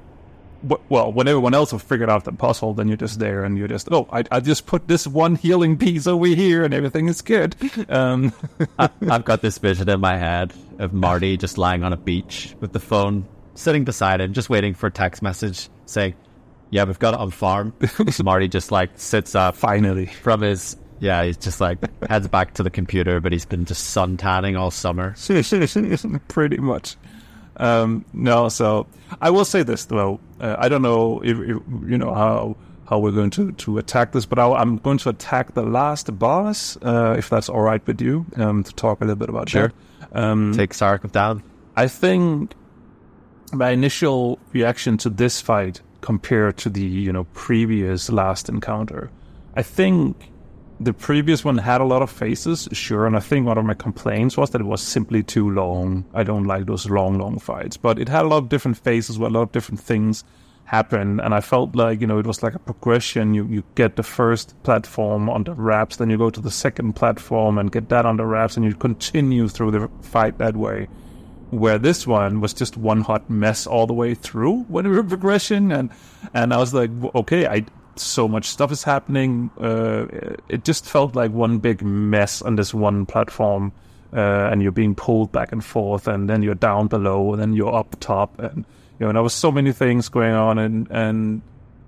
well, 0.88 1.12
when 1.12 1.28
everyone 1.28 1.54
else 1.54 1.70
have 1.70 1.82
figured 1.82 2.10
out 2.10 2.24
the 2.24 2.32
puzzle, 2.32 2.74
then 2.74 2.88
you're 2.88 2.96
just 2.96 3.18
there 3.18 3.44
and 3.44 3.58
you're 3.58 3.68
just, 3.68 3.88
oh, 3.90 4.08
I, 4.12 4.24
I 4.30 4.40
just 4.40 4.66
put 4.66 4.88
this 4.88 5.06
one 5.06 5.36
healing 5.36 5.76
piece 5.76 6.06
over 6.06 6.26
here 6.26 6.64
and 6.64 6.72
everything 6.72 7.08
is 7.08 7.22
good. 7.22 7.56
Um. 7.88 8.32
I, 8.78 8.88
have 9.02 9.24
got 9.24 9.42
this 9.42 9.58
vision 9.58 9.88
in 9.88 10.00
my 10.00 10.16
head 10.16 10.52
of 10.78 10.92
Marty 10.92 11.36
just 11.36 11.58
lying 11.58 11.84
on 11.84 11.92
a 11.92 11.96
beach 11.96 12.54
with 12.60 12.72
the 12.72 12.80
phone 12.80 13.26
sitting 13.54 13.84
beside 13.84 14.20
him, 14.20 14.32
just 14.32 14.48
waiting 14.48 14.74
for 14.74 14.86
a 14.86 14.90
text 14.90 15.22
message 15.22 15.68
saying, 15.86 16.14
yeah, 16.70 16.84
we've 16.84 16.98
got 16.98 17.14
it 17.14 17.20
on 17.20 17.30
farm. 17.30 17.74
So 18.10 18.24
Marty 18.24 18.48
just 18.48 18.72
like 18.72 18.90
sits 18.96 19.34
up 19.34 19.54
finally 19.54 20.06
from 20.06 20.40
his 20.40 20.76
yeah, 21.00 21.24
he's 21.24 21.36
just 21.36 21.60
like 21.60 21.78
heads 22.08 22.28
back 22.28 22.54
to 22.54 22.62
the 22.62 22.70
computer, 22.70 23.20
but 23.20 23.32
he's 23.32 23.44
been 23.44 23.64
just 23.64 23.84
sun 23.88 24.16
tanning 24.16 24.56
all 24.56 24.70
summer. 24.70 25.14
Pretty 26.28 26.58
much. 26.58 26.96
Um, 27.56 28.04
no, 28.12 28.48
so 28.48 28.86
I 29.20 29.30
will 29.30 29.44
say 29.44 29.62
this 29.62 29.84
though. 29.84 30.20
Uh, 30.40 30.56
I 30.58 30.68
don't 30.68 30.82
know 30.82 31.20
if, 31.22 31.38
if, 31.38 31.62
you 31.86 31.98
know 31.98 32.12
how 32.14 32.56
how 32.88 32.98
we're 32.98 33.12
going 33.12 33.30
to, 33.30 33.52
to 33.52 33.78
attack 33.78 34.12
this, 34.12 34.26
but 34.26 34.38
I, 34.38 34.60
am 34.60 34.76
going 34.76 34.98
to 34.98 35.08
attack 35.08 35.54
the 35.54 35.62
last 35.62 36.18
boss, 36.18 36.76
uh, 36.82 37.14
if 37.16 37.30
that's 37.30 37.48
all 37.48 37.62
right 37.62 37.84
with 37.86 38.00
you, 38.00 38.26
um, 38.36 38.62
to 38.62 38.74
talk 38.74 39.00
a 39.00 39.04
little 39.04 39.16
bit 39.16 39.30
about 39.30 39.48
sure. 39.48 39.72
that. 40.12 40.22
Um, 40.22 40.52
Take 40.54 40.74
Sarkov 40.74 41.10
down. 41.10 41.42
I 41.76 41.88
think 41.88 42.52
my 43.52 43.70
initial 43.70 44.38
reaction 44.52 44.98
to 44.98 45.10
this 45.10 45.40
fight 45.40 45.80
compared 46.02 46.58
to 46.58 46.68
the 46.68 46.82
you 46.82 47.12
know 47.12 47.24
previous 47.32 48.10
last 48.10 48.48
encounter, 48.48 49.10
I 49.56 49.62
think 49.62 50.30
the 50.84 50.92
previous 50.92 51.44
one 51.44 51.58
had 51.58 51.80
a 51.80 51.84
lot 51.84 52.02
of 52.02 52.10
phases, 52.10 52.68
sure, 52.72 53.06
and 53.06 53.16
I 53.16 53.20
think 53.20 53.46
one 53.46 53.56
of 53.56 53.64
my 53.64 53.74
complaints 53.74 54.36
was 54.36 54.50
that 54.50 54.60
it 54.60 54.66
was 54.66 54.82
simply 54.82 55.22
too 55.22 55.50
long. 55.50 56.04
I 56.12 56.22
don't 56.22 56.44
like 56.44 56.66
those 56.66 56.88
long, 56.88 57.18
long 57.18 57.38
fights, 57.38 57.76
but 57.76 57.98
it 57.98 58.08
had 58.08 58.24
a 58.24 58.28
lot 58.28 58.38
of 58.38 58.48
different 58.50 58.76
phases 58.76 59.18
where 59.18 59.30
a 59.30 59.32
lot 59.32 59.42
of 59.42 59.52
different 59.52 59.80
things 59.80 60.24
happen, 60.64 61.20
and 61.20 61.34
I 61.34 61.40
felt 61.40 61.74
like 61.74 62.00
you 62.00 62.06
know 62.06 62.18
it 62.18 62.26
was 62.26 62.42
like 62.42 62.54
a 62.54 62.58
progression. 62.58 63.34
You 63.34 63.46
you 63.46 63.64
get 63.74 63.96
the 63.96 64.02
first 64.02 64.54
platform 64.62 65.30
on 65.30 65.44
the 65.44 65.54
wraps, 65.54 65.96
then 65.96 66.10
you 66.10 66.18
go 66.18 66.30
to 66.30 66.40
the 66.40 66.50
second 66.50 66.94
platform 66.94 67.58
and 67.58 67.72
get 67.72 67.88
that 67.88 68.04
on 68.06 68.16
the 68.16 68.26
wraps, 68.26 68.56
and 68.56 68.64
you 68.64 68.74
continue 68.74 69.48
through 69.48 69.70
the 69.70 69.88
fight 70.02 70.38
that 70.38 70.56
way. 70.56 70.88
Where 71.50 71.78
this 71.78 72.06
one 72.06 72.40
was 72.40 72.52
just 72.52 72.76
one 72.76 73.02
hot 73.02 73.30
mess 73.30 73.66
all 73.66 73.86
the 73.86 73.94
way 73.94 74.14
through 74.14 74.62
when 74.64 74.88
we 74.88 74.96
were 74.96 75.04
progression, 75.04 75.72
and 75.72 75.90
and 76.34 76.52
I 76.52 76.58
was 76.58 76.74
like, 76.74 76.90
okay, 77.14 77.46
I 77.46 77.64
so 77.96 78.28
much 78.28 78.46
stuff 78.46 78.72
is 78.72 78.82
happening. 78.82 79.50
Uh, 79.60 80.06
it 80.48 80.64
just 80.64 80.86
felt 80.86 81.14
like 81.14 81.30
one 81.30 81.58
big 81.58 81.82
mess 81.82 82.42
on 82.42 82.56
this 82.56 82.74
one 82.74 83.06
platform, 83.06 83.72
uh, 84.12 84.48
and 84.50 84.62
you're 84.62 84.72
being 84.72 84.94
pulled 84.94 85.32
back 85.32 85.52
and 85.52 85.64
forth, 85.64 86.08
and 86.08 86.28
then 86.28 86.42
you're 86.42 86.54
down 86.54 86.88
below, 86.88 87.32
and 87.32 87.40
then 87.40 87.52
you're 87.52 87.74
up 87.74 87.96
top, 88.00 88.38
and 88.38 88.64
you 88.98 89.00
know, 89.00 89.08
and 89.08 89.16
there 89.16 89.22
was 89.22 89.34
so 89.34 89.50
many 89.50 89.72
things 89.72 90.08
going 90.08 90.34
on, 90.34 90.58
and 90.58 90.88
and 90.90 91.42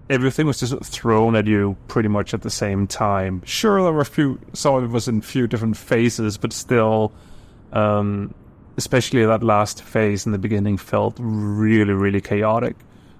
everything 0.08 0.46
was 0.46 0.60
just 0.60 0.74
thrown 0.84 1.34
at 1.34 1.46
you 1.46 1.76
pretty 1.88 2.08
much 2.08 2.34
at 2.34 2.42
the 2.42 2.50
same 2.50 2.86
time. 2.86 3.42
Sure, 3.44 3.82
there 3.82 3.92
were 3.92 4.00
a 4.00 4.04
few, 4.04 4.38
some 4.52 4.74
of 4.76 4.84
it 4.84 4.90
was 4.90 5.08
in 5.08 5.18
a 5.18 5.22
few 5.22 5.46
different 5.46 5.76
phases, 5.76 6.38
but 6.38 6.52
still, 6.52 7.12
um, 7.72 8.32
especially 8.76 9.24
that 9.24 9.42
last 9.42 9.82
phase 9.82 10.26
in 10.26 10.32
the 10.32 10.38
beginning 10.38 10.76
felt 10.76 11.16
really, 11.18 11.92
really 11.92 12.20
chaotic. 12.20 12.76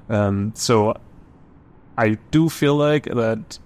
Um, 0.09 0.53
so 0.55 0.97
I 1.97 2.19
do 2.31 2.49
feel 2.49 2.77
like 2.77 3.05
that 3.05 3.59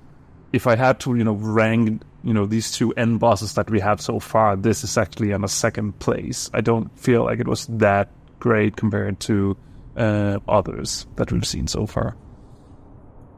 if 0.53 0.67
I 0.67 0.77
had 0.77 1.01
to, 1.01 1.15
you 1.15 1.25
know, 1.25 1.35
rank, 1.35 2.03
you 2.23 2.35
know, 2.35 2.47
these 2.47 2.71
two 2.73 2.93
end 2.93 3.21
bosses 3.21 3.55
that 3.55 3.71
we 3.71 3.81
have 3.81 4.01
so 4.01 4.21
far, 4.21 4.57
this 4.57 4.85
is 4.85 4.97
actually 4.97 5.33
on 5.33 5.45
a 5.45 5.49
second 5.49 5.99
place. 5.99 6.51
I 6.53 6.61
don't 6.61 6.97
feel 6.99 7.25
like 7.25 7.41
it 7.41 7.49
was 7.49 7.67
that 7.67 8.11
great 8.39 8.77
compared 8.77 9.21
to 9.21 9.57
uh, 9.97 10.39
others 10.49 11.07
that 11.17 11.33
we've 11.33 11.47
seen 11.47 11.67
so 11.67 11.87
far. 11.87 12.17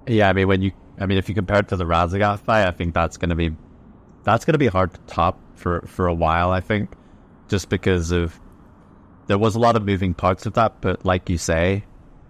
Yeah, 0.06 0.28
I 0.28 0.32
mean, 0.32 0.48
when 0.48 0.62
you, 0.62 0.72
I 0.98 1.06
mean, 1.06 1.18
if 1.18 1.28
you 1.28 1.34
compare 1.34 1.60
it 1.60 1.68
to 1.68 1.76
the 1.76 1.84
Raszageth 1.84 2.40
fight, 2.40 2.66
I 2.66 2.70
think 2.70 2.94
that's 2.94 3.16
going 3.16 3.30
to 3.30 3.36
be, 3.36 3.50
that's 4.24 4.44
going 4.44 4.54
to 4.54 4.58
be 4.58 4.66
hard 4.66 4.94
to 4.94 5.00
top 5.02 5.38
for 5.54 5.82
for 5.82 6.06
a 6.06 6.14
while. 6.14 6.50
I 6.50 6.60
think, 6.60 6.90
just 7.48 7.68
because 7.68 8.10
of 8.10 8.38
there 9.26 9.38
was 9.38 9.54
a 9.54 9.58
lot 9.58 9.76
of 9.76 9.84
moving 9.84 10.14
parts 10.14 10.46
of 10.46 10.54
that, 10.54 10.80
but 10.80 11.04
like 11.04 11.30
you 11.30 11.38
say, 11.38 11.84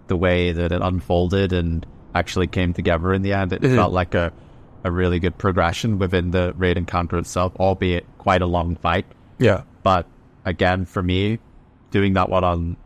the 0.07 0.15
way 0.15 0.51
that 0.51 0.71
it 0.71 0.81
unfolded 0.81 1.51
and 1.53 1.85
actually 2.15 2.47
came 2.47 2.73
together 2.73 3.13
in 3.13 3.21
the 3.21 3.33
end. 3.33 3.53
It 3.53 3.61
mm-hmm. 3.61 3.75
felt 3.75 3.93
like 3.93 4.13
a, 4.13 4.31
a 4.83 4.91
really 4.91 5.19
good 5.19 5.37
progression 5.37 5.99
within 5.99 6.31
the 6.31 6.53
raid 6.57 6.77
encounter 6.77 7.17
itself, 7.17 7.53
albeit 7.59 8.05
quite 8.17 8.41
a 8.41 8.45
long 8.45 8.75
fight. 8.75 9.05
Yeah. 9.39 9.63
But 9.83 10.07
again, 10.45 10.85
for 10.85 11.01
me, 11.01 11.39
doing 11.91 12.13
that 12.13 12.29
one 12.29 12.43
on 12.43 12.77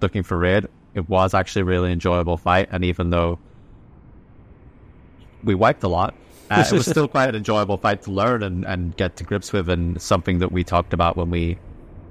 looking 0.00 0.22
for 0.22 0.38
raid, 0.38 0.66
it 0.94 1.08
was 1.08 1.34
actually 1.34 1.62
a 1.62 1.66
really 1.66 1.92
enjoyable 1.92 2.36
fight. 2.36 2.68
And 2.70 2.84
even 2.84 3.10
though 3.10 3.38
we 5.42 5.54
wiped 5.54 5.82
a 5.82 5.88
lot, 5.88 6.14
uh, 6.50 6.64
it 6.66 6.72
was 6.72 6.86
still 6.90 7.08
quite 7.08 7.28
an 7.28 7.34
enjoyable 7.34 7.76
fight 7.76 8.02
to 8.02 8.10
learn 8.10 8.42
and, 8.42 8.64
and 8.64 8.96
get 8.96 9.16
to 9.16 9.24
grips 9.24 9.52
with. 9.52 9.68
And 9.68 10.00
something 10.00 10.38
that 10.38 10.52
we 10.52 10.64
talked 10.64 10.92
about 10.92 11.16
when 11.16 11.30
we 11.30 11.58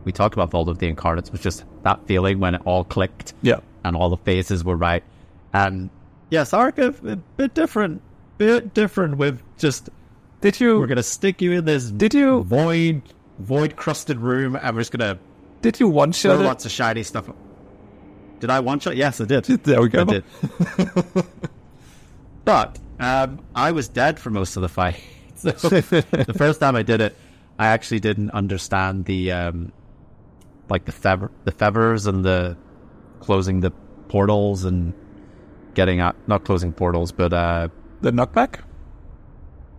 we 0.04 0.12
talked 0.12 0.34
about 0.34 0.52
Vault 0.52 0.68
of 0.68 0.80
the 0.80 0.88
Incarnates 0.88 1.32
was 1.32 1.42
just 1.42 1.64
that 1.84 2.06
feeling 2.08 2.40
when 2.40 2.56
it 2.56 2.62
all 2.66 2.84
clicked. 2.84 3.34
Yeah. 3.42 3.60
And 3.84 3.96
all 3.96 4.10
the 4.10 4.18
phases 4.18 4.64
were 4.64 4.76
right. 4.76 5.04
And 5.54 5.90
yes, 6.30 6.54
Archive 6.54 7.04
a 7.06 7.16
bit 7.16 7.54
different, 7.54 8.02
bit 8.38 8.74
different 8.74 9.18
with 9.18 9.42
just. 9.58 9.90
Did 10.42 10.60
you? 10.60 10.80
We're 10.80 10.88
gonna 10.88 11.04
stick 11.04 11.42
you 11.42 11.54
in 11.54 11.66
this. 11.66 11.90
Did 11.90 12.14
you 12.14 12.44
void, 12.44 13.02
void 13.40 13.76
crusted 13.76 14.18
room, 14.20 14.56
and 14.56 14.76
we're 14.76 14.82
just 14.82 14.92
gonna. 14.92 15.18
Did 15.62 15.80
you 15.80 15.88
one 15.88 16.12
shot 16.12 16.40
lots 16.40 16.66
of 16.66 16.72
shiny 16.72 17.04
stuff? 17.04 17.30
Did 18.40 18.50
I 18.50 18.60
one 18.60 18.80
shot? 18.80 18.98
Yes, 18.98 19.22
I 19.22 19.26
did. 19.26 19.46
There 19.64 19.82
we 19.82 19.88
go. 19.88 20.02
I 20.02 20.04
did. 20.04 20.24
but 22.46 22.78
um, 23.00 23.40
I 23.56 23.72
was 23.72 23.88
dead 23.88 24.20
for 24.20 24.30
most 24.30 24.58
of 24.58 24.62
the 24.62 24.70
fight. 24.70 25.00
So 25.36 25.52
the 25.52 26.36
first 26.38 26.62
time 26.62 26.78
I 26.78 26.84
did 26.84 27.02
it, 27.02 27.18
I 27.60 27.68
actually 27.68 28.00
didn't 28.00 28.32
understand 28.32 29.04
the 29.04 29.34
um, 29.34 29.74
like 30.70 30.86
the 30.86 30.94
fev- 30.94 31.32
the 31.44 31.52
fevers 31.52 32.08
and 32.08 32.24
the 32.24 32.56
closing 33.20 33.60
the 33.60 33.72
portals 34.08 34.64
and 34.64 34.94
getting 35.74 36.00
out, 36.00 36.16
not 36.28 36.44
closing 36.44 36.74
portals, 36.74 37.12
but 37.12 37.34
uh, 37.34 37.70
the 38.02 38.12
knockback. 38.12 38.62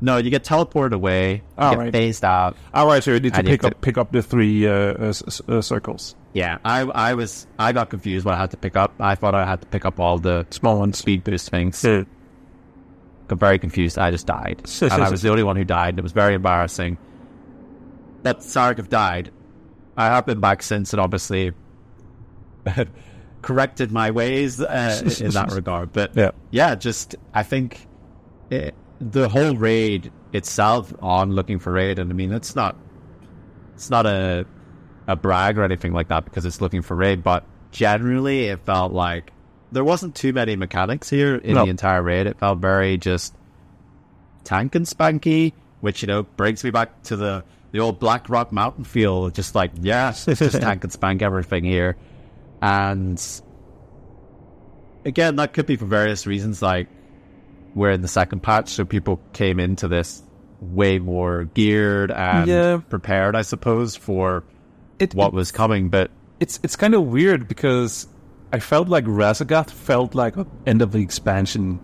No, 0.01 0.19
you 0.19 0.29
get 0.29 0.45
teleported 0.45 0.93
away, 0.93 1.43
oh, 1.57 1.71
get 1.71 1.79
right. 1.79 1.93
phased 1.93 2.25
out. 2.25 2.57
All 2.75 2.87
right, 2.87 3.03
so 3.03 3.13
you 3.13 3.21
need 3.21 3.35
to 3.35 3.43
pick 3.43 3.65
up 3.65 3.73
to... 3.73 3.79
pick 3.79 3.97
up 3.97 4.13
the 4.13 4.23
three 4.23 4.67
uh, 4.67 4.73
uh, 4.73 5.13
uh, 5.49 5.61
circles. 5.61 6.15
Yeah, 6.33 6.59
I 6.65 6.81
I 6.81 7.15
was 7.15 7.47
I 7.59 7.73
got 7.73 7.91
confused 7.91 8.27
what 8.27 8.35
I 8.35 8.39
had 8.39 8.51
to 8.51 8.57
pick 8.57 8.77
up. 8.77 8.93
I 9.01 9.15
thought 9.15 9.35
I 9.35 9.47
had 9.47 9.61
to 9.63 9.67
pick 9.67 9.85
up 9.85 10.01
all 10.01 10.19
the 10.19 10.47
small 10.51 10.79
ones, 10.79 10.99
speed 10.99 11.25
boost 11.25 11.49
things. 11.49 11.83
Yeah. 11.85 12.05
Got 13.29 13.39
very 13.39 13.59
confused. 13.59 13.97
I 13.99 14.11
just 14.11 14.27
died, 14.27 14.63
and 14.83 14.93
I 14.93 15.09
was 15.09 15.23
the 15.23 15.31
only 15.31 15.43
one 15.43 15.57
who 15.57 15.65
died. 15.65 15.91
And 15.91 15.99
it 16.01 16.03
was 16.03 16.13
very 16.13 16.35
embarrassing. 16.35 16.99
That 18.23 18.41
Sarkov 18.41 18.89
died. 18.89 19.31
I 19.97 20.07
have 20.07 20.27
been 20.27 20.41
back 20.41 20.63
since, 20.63 20.93
and 20.93 21.01
obviously 21.01 21.53
corrected 23.45 23.93
my 23.93 24.11
ways 24.11 24.61
uh, 24.61 25.03
in 25.21 25.31
that 25.31 25.53
regard. 25.55 25.93
But 25.93 26.17
Yeah. 26.17 26.31
yeah, 26.51 26.75
just 26.75 27.15
I 27.33 27.43
think 27.43 27.87
it, 28.51 28.75
the 29.01 29.29
whole 29.29 29.55
raid 29.57 30.11
itself 30.33 30.93
on 31.01 31.33
looking 31.33 31.59
for 31.59 31.73
raid, 31.73 31.99
and 31.99 32.11
I 32.11 32.15
mean 32.15 32.33
it's 32.33 32.57
not 32.57 32.77
it's 33.75 33.91
not 33.91 34.07
a 34.07 34.47
a 35.07 35.15
brag 35.17 35.59
or 35.59 35.65
anything 35.65 35.93
like 35.93 36.09
that 36.09 36.25
because 36.25 36.45
it's 36.45 36.61
looking 36.61 36.83
for 36.83 36.97
raid, 36.97 37.23
but 37.23 37.45
generally 37.71 38.45
it 38.47 38.61
felt 38.65 38.93
like 38.93 39.33
there 39.73 39.85
wasn't 39.85 40.15
too 40.15 40.33
many 40.33 40.57
mechanics 40.57 41.11
here 41.11 41.35
in 41.37 41.55
No. 41.55 41.65
the 41.65 41.71
entire 41.71 42.03
raid. 42.03 42.27
It 42.27 42.39
felt 42.39 42.59
very 42.61 42.97
just 42.97 43.35
tank 44.45 44.75
and 44.75 44.87
spanky, 44.87 45.53
which 45.81 46.03
you 46.03 46.07
know 46.07 46.23
brings 46.23 46.65
me 46.65 46.71
back 46.71 47.03
to 47.05 47.17
the 47.17 47.45
the 47.73 47.81
old 47.81 47.99
Blackrock 47.99 48.53
Mountain 48.53 48.85
feel. 48.85 49.31
Just 49.31 49.55
like 49.55 49.73
yes, 49.81 50.29
it's 50.29 50.39
just 50.41 50.61
tank 50.63 50.85
and 50.85 50.93
spank 50.93 51.23
everything 51.23 51.65
here, 51.65 51.97
and 52.65 53.21
again 55.05 55.37
that 55.37 55.53
could 55.53 55.67
be 55.67 55.77
for 55.77 55.85
various 55.87 56.27
reasons. 56.27 56.63
Like 56.63 56.89
we're 57.75 57.91
in 57.91 58.03
the 58.03 58.09
second 58.09 58.41
patch, 58.43 58.69
so 58.71 58.85
people 58.85 59.21
came 59.33 59.59
into 59.61 59.89
this 59.89 60.23
way 60.61 60.99
more 60.99 61.45
geared 61.45 62.11
and 62.11 62.47
Yeah. 62.47 62.79
prepared, 62.89 63.37
I 63.37 63.43
suppose, 63.43 63.97
for 63.97 64.45
It, 64.99 65.15
what 65.15 65.33
was 65.33 65.53
coming. 65.53 65.89
But 65.91 66.11
it's 66.41 66.59
it's 66.63 66.77
kind 66.77 66.95
of 66.95 67.03
weird 67.05 67.49
because 67.49 68.07
I 68.53 68.61
felt 68.61 68.89
like 68.89 69.05
Raszageth 69.05 69.71
felt 69.71 70.15
like 70.15 70.37
an 70.37 70.47
end 70.67 70.81
of 70.83 70.93
the 70.93 71.01
expansion 71.03 71.81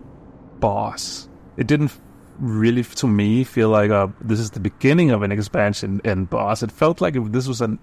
boss. 0.59 1.27
It 1.57 1.67
didn't 1.67 1.91
really, 2.39 2.83
to 2.83 3.07
me, 3.07 3.43
feel 3.43 3.69
like 3.69 3.91
a, 3.91 4.11
this 4.21 4.39
is 4.39 4.51
the 4.51 4.59
beginning 4.61 5.11
of 5.11 5.21
an 5.21 5.31
expansion 5.31 6.01
end 6.05 6.29
boss. 6.29 6.63
It 6.63 6.71
felt 6.71 7.01
like 7.01 7.13
this 7.31 7.47
was 7.47 7.61
an 7.61 7.77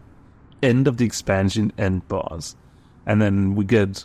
end 0.63 0.89
of 0.89 0.97
the 0.97 1.05
expansion 1.05 1.71
end 1.79 2.09
boss, 2.09 2.57
and 3.09 3.21
then 3.21 3.57
we 3.57 3.65
get 3.65 4.05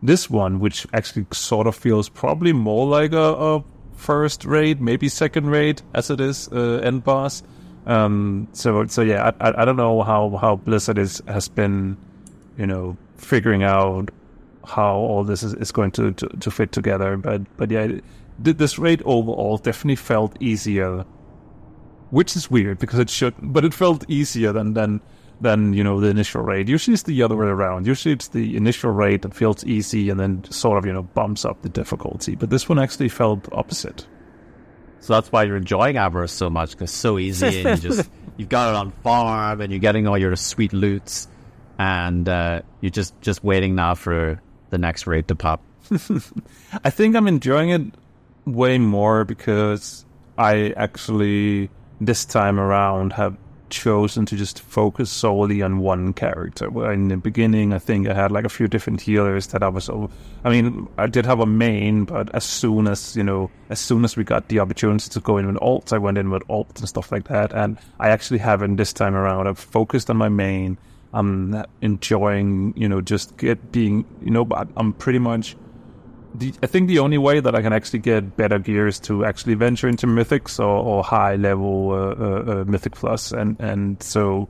this 0.00 0.30
one, 0.30 0.60
which 0.60 0.86
actually 0.94 1.26
sort 1.32 1.66
of 1.66 1.74
feels 1.74 2.08
probably 2.08 2.52
more 2.52 2.86
like 2.86 3.12
a, 3.12 3.34
a 3.34 3.64
first 3.96 4.44
raid, 4.44 4.80
maybe 4.80 5.08
second 5.08 5.50
raid, 5.50 5.82
as 5.92 6.08
it 6.08 6.20
is 6.20 6.48
uh, 6.52 6.80
end 6.82 7.04
boss. 7.04 7.42
Um, 7.86 8.48
so 8.52 8.86
so 8.86 9.02
yeah, 9.02 9.32
I, 9.40 9.48
I 9.48 9.62
I 9.62 9.64
don't 9.64 9.76
know 9.76 10.02
how 10.02 10.38
how 10.40 10.56
Blizzard 10.56 10.98
is 10.98 11.20
has 11.26 11.48
been, 11.48 11.96
you 12.56 12.66
know, 12.66 12.96
figuring 13.16 13.62
out 13.62 14.10
how 14.66 14.94
all 14.94 15.24
this 15.24 15.42
is, 15.42 15.52
is 15.54 15.70
going 15.70 15.90
to, 15.90 16.12
to, 16.12 16.26
to 16.28 16.50
fit 16.50 16.72
together. 16.72 17.16
But 17.16 17.42
but 17.56 17.70
yeah, 17.70 17.88
th- 18.42 18.56
this 18.56 18.78
raid 18.78 19.02
overall 19.04 19.58
definitely 19.58 19.96
felt 19.96 20.40
easier, 20.40 21.04
which 22.10 22.36
is 22.36 22.50
weird 22.50 22.78
because 22.78 23.00
it 23.00 23.10
should, 23.10 23.34
but 23.42 23.64
it 23.64 23.74
felt 23.74 24.08
easier 24.08 24.52
than 24.52 24.74
than 24.74 25.00
than 25.44 25.72
you 25.74 25.84
know 25.84 26.00
the 26.00 26.08
initial 26.08 26.42
raid. 26.42 26.68
Usually 26.68 26.94
it's 26.94 27.04
the 27.04 27.22
other 27.22 27.36
way 27.36 27.46
around. 27.46 27.86
Usually 27.86 28.12
it's 28.12 28.28
the 28.28 28.56
initial 28.56 28.90
rate 28.90 29.22
that 29.22 29.34
feels 29.34 29.64
easy 29.64 30.10
and 30.10 30.18
then 30.18 30.42
sort 30.50 30.78
of 30.78 30.86
you 30.86 30.92
know 30.92 31.02
bumps 31.02 31.44
up 31.44 31.62
the 31.62 31.68
difficulty. 31.68 32.34
But 32.34 32.50
this 32.50 32.68
one 32.68 32.78
actually 32.80 33.08
felt 33.10 33.48
opposite. 33.52 34.06
so 35.00 35.12
that's 35.12 35.30
why 35.30 35.44
you're 35.44 35.56
enjoying 35.56 35.96
Aberrus 35.96 36.30
so 36.30 36.50
much 36.50 36.70
because 36.70 36.90
it's 36.90 36.98
so 36.98 37.18
easy 37.18 37.62
and 37.62 37.82
you 37.82 37.90
just 37.90 38.10
you've 38.36 38.48
got 38.48 38.70
it 38.70 38.76
on 38.76 38.90
farm 39.04 39.60
and 39.60 39.70
you're 39.70 39.80
getting 39.80 40.08
all 40.08 40.18
your 40.18 40.34
sweet 40.34 40.72
loots 40.72 41.28
and 41.78 42.28
uh, 42.28 42.62
you're 42.80 42.90
just 42.90 43.14
just 43.20 43.44
waiting 43.44 43.74
now 43.74 43.94
for 43.94 44.40
the 44.70 44.78
next 44.78 45.06
raid 45.06 45.28
to 45.28 45.34
pop. 45.36 45.62
I 46.82 46.90
think 46.90 47.14
I'm 47.14 47.28
enjoying 47.28 47.70
it 47.70 47.82
way 48.46 48.78
more 48.78 49.24
because 49.24 50.04
I 50.38 50.72
actually 50.76 51.70
this 52.00 52.24
time 52.24 52.58
around 52.58 53.12
have 53.12 53.36
chosen 53.70 54.26
to 54.26 54.36
just 54.36 54.60
focus 54.60 55.10
solely 55.10 55.62
on 55.62 55.78
one 55.78 56.12
character. 56.12 56.66
In 56.92 57.08
the 57.08 57.16
beginning, 57.16 57.72
I 57.72 57.78
think 57.78 58.08
I 58.08 58.14
had 58.14 58.30
like 58.30 58.44
a 58.44 58.48
few 58.48 58.68
different 58.68 59.00
healers 59.00 59.48
that 59.48 59.62
I 59.62 59.68
was. 59.68 59.88
I 59.88 60.50
mean, 60.50 60.88
I 60.98 61.06
did 61.06 61.26
have 61.26 61.40
a 61.40 61.46
main, 61.46 62.04
but 62.04 62.34
as 62.34 62.44
soon 62.44 62.86
as 62.86 63.16
you 63.16 63.24
know, 63.24 63.50
as 63.70 63.80
soon 63.80 64.04
as 64.04 64.16
we 64.16 64.24
got 64.24 64.48
the 64.48 64.60
opportunity 64.60 65.08
to 65.10 65.20
go 65.20 65.38
in 65.38 65.46
with 65.46 65.62
alt, 65.62 65.92
I 65.92 65.98
went 65.98 66.18
in 66.18 66.30
with 66.30 66.42
alt 66.48 66.78
and 66.78 66.88
stuff 66.88 67.10
like 67.10 67.28
that. 67.28 67.52
And 67.52 67.78
I 67.98 68.10
actually 68.10 68.38
haven't 68.38 68.76
this 68.76 68.92
time 68.92 69.14
around. 69.14 69.46
I've 69.46 69.58
focused 69.58 70.10
on 70.10 70.16
my 70.16 70.28
main. 70.28 70.78
I'm 71.12 71.64
enjoying, 71.80 72.74
you 72.76 72.88
know, 72.88 73.00
just 73.00 73.36
get 73.36 73.70
being, 73.70 74.04
you 74.20 74.32
know, 74.32 74.44
but 74.44 74.68
I'm 74.76 74.92
pretty 74.92 75.20
much 75.20 75.56
the, 76.34 76.52
I 76.62 76.66
think 76.66 76.88
the 76.88 76.98
only 76.98 77.18
way 77.18 77.40
that 77.40 77.54
I 77.54 77.62
can 77.62 77.72
actually 77.72 78.00
get 78.00 78.36
better 78.36 78.58
gear 78.58 78.86
is 78.86 78.98
to 79.00 79.24
actually 79.24 79.54
venture 79.54 79.88
into 79.88 80.06
mythics 80.06 80.58
or, 80.58 80.64
or 80.64 81.04
high 81.04 81.36
level 81.36 81.90
uh, 81.92 81.94
uh, 81.94 82.60
uh, 82.60 82.64
mythic 82.66 82.94
plus, 82.94 83.32
and 83.32 83.56
and 83.60 84.02
so 84.02 84.48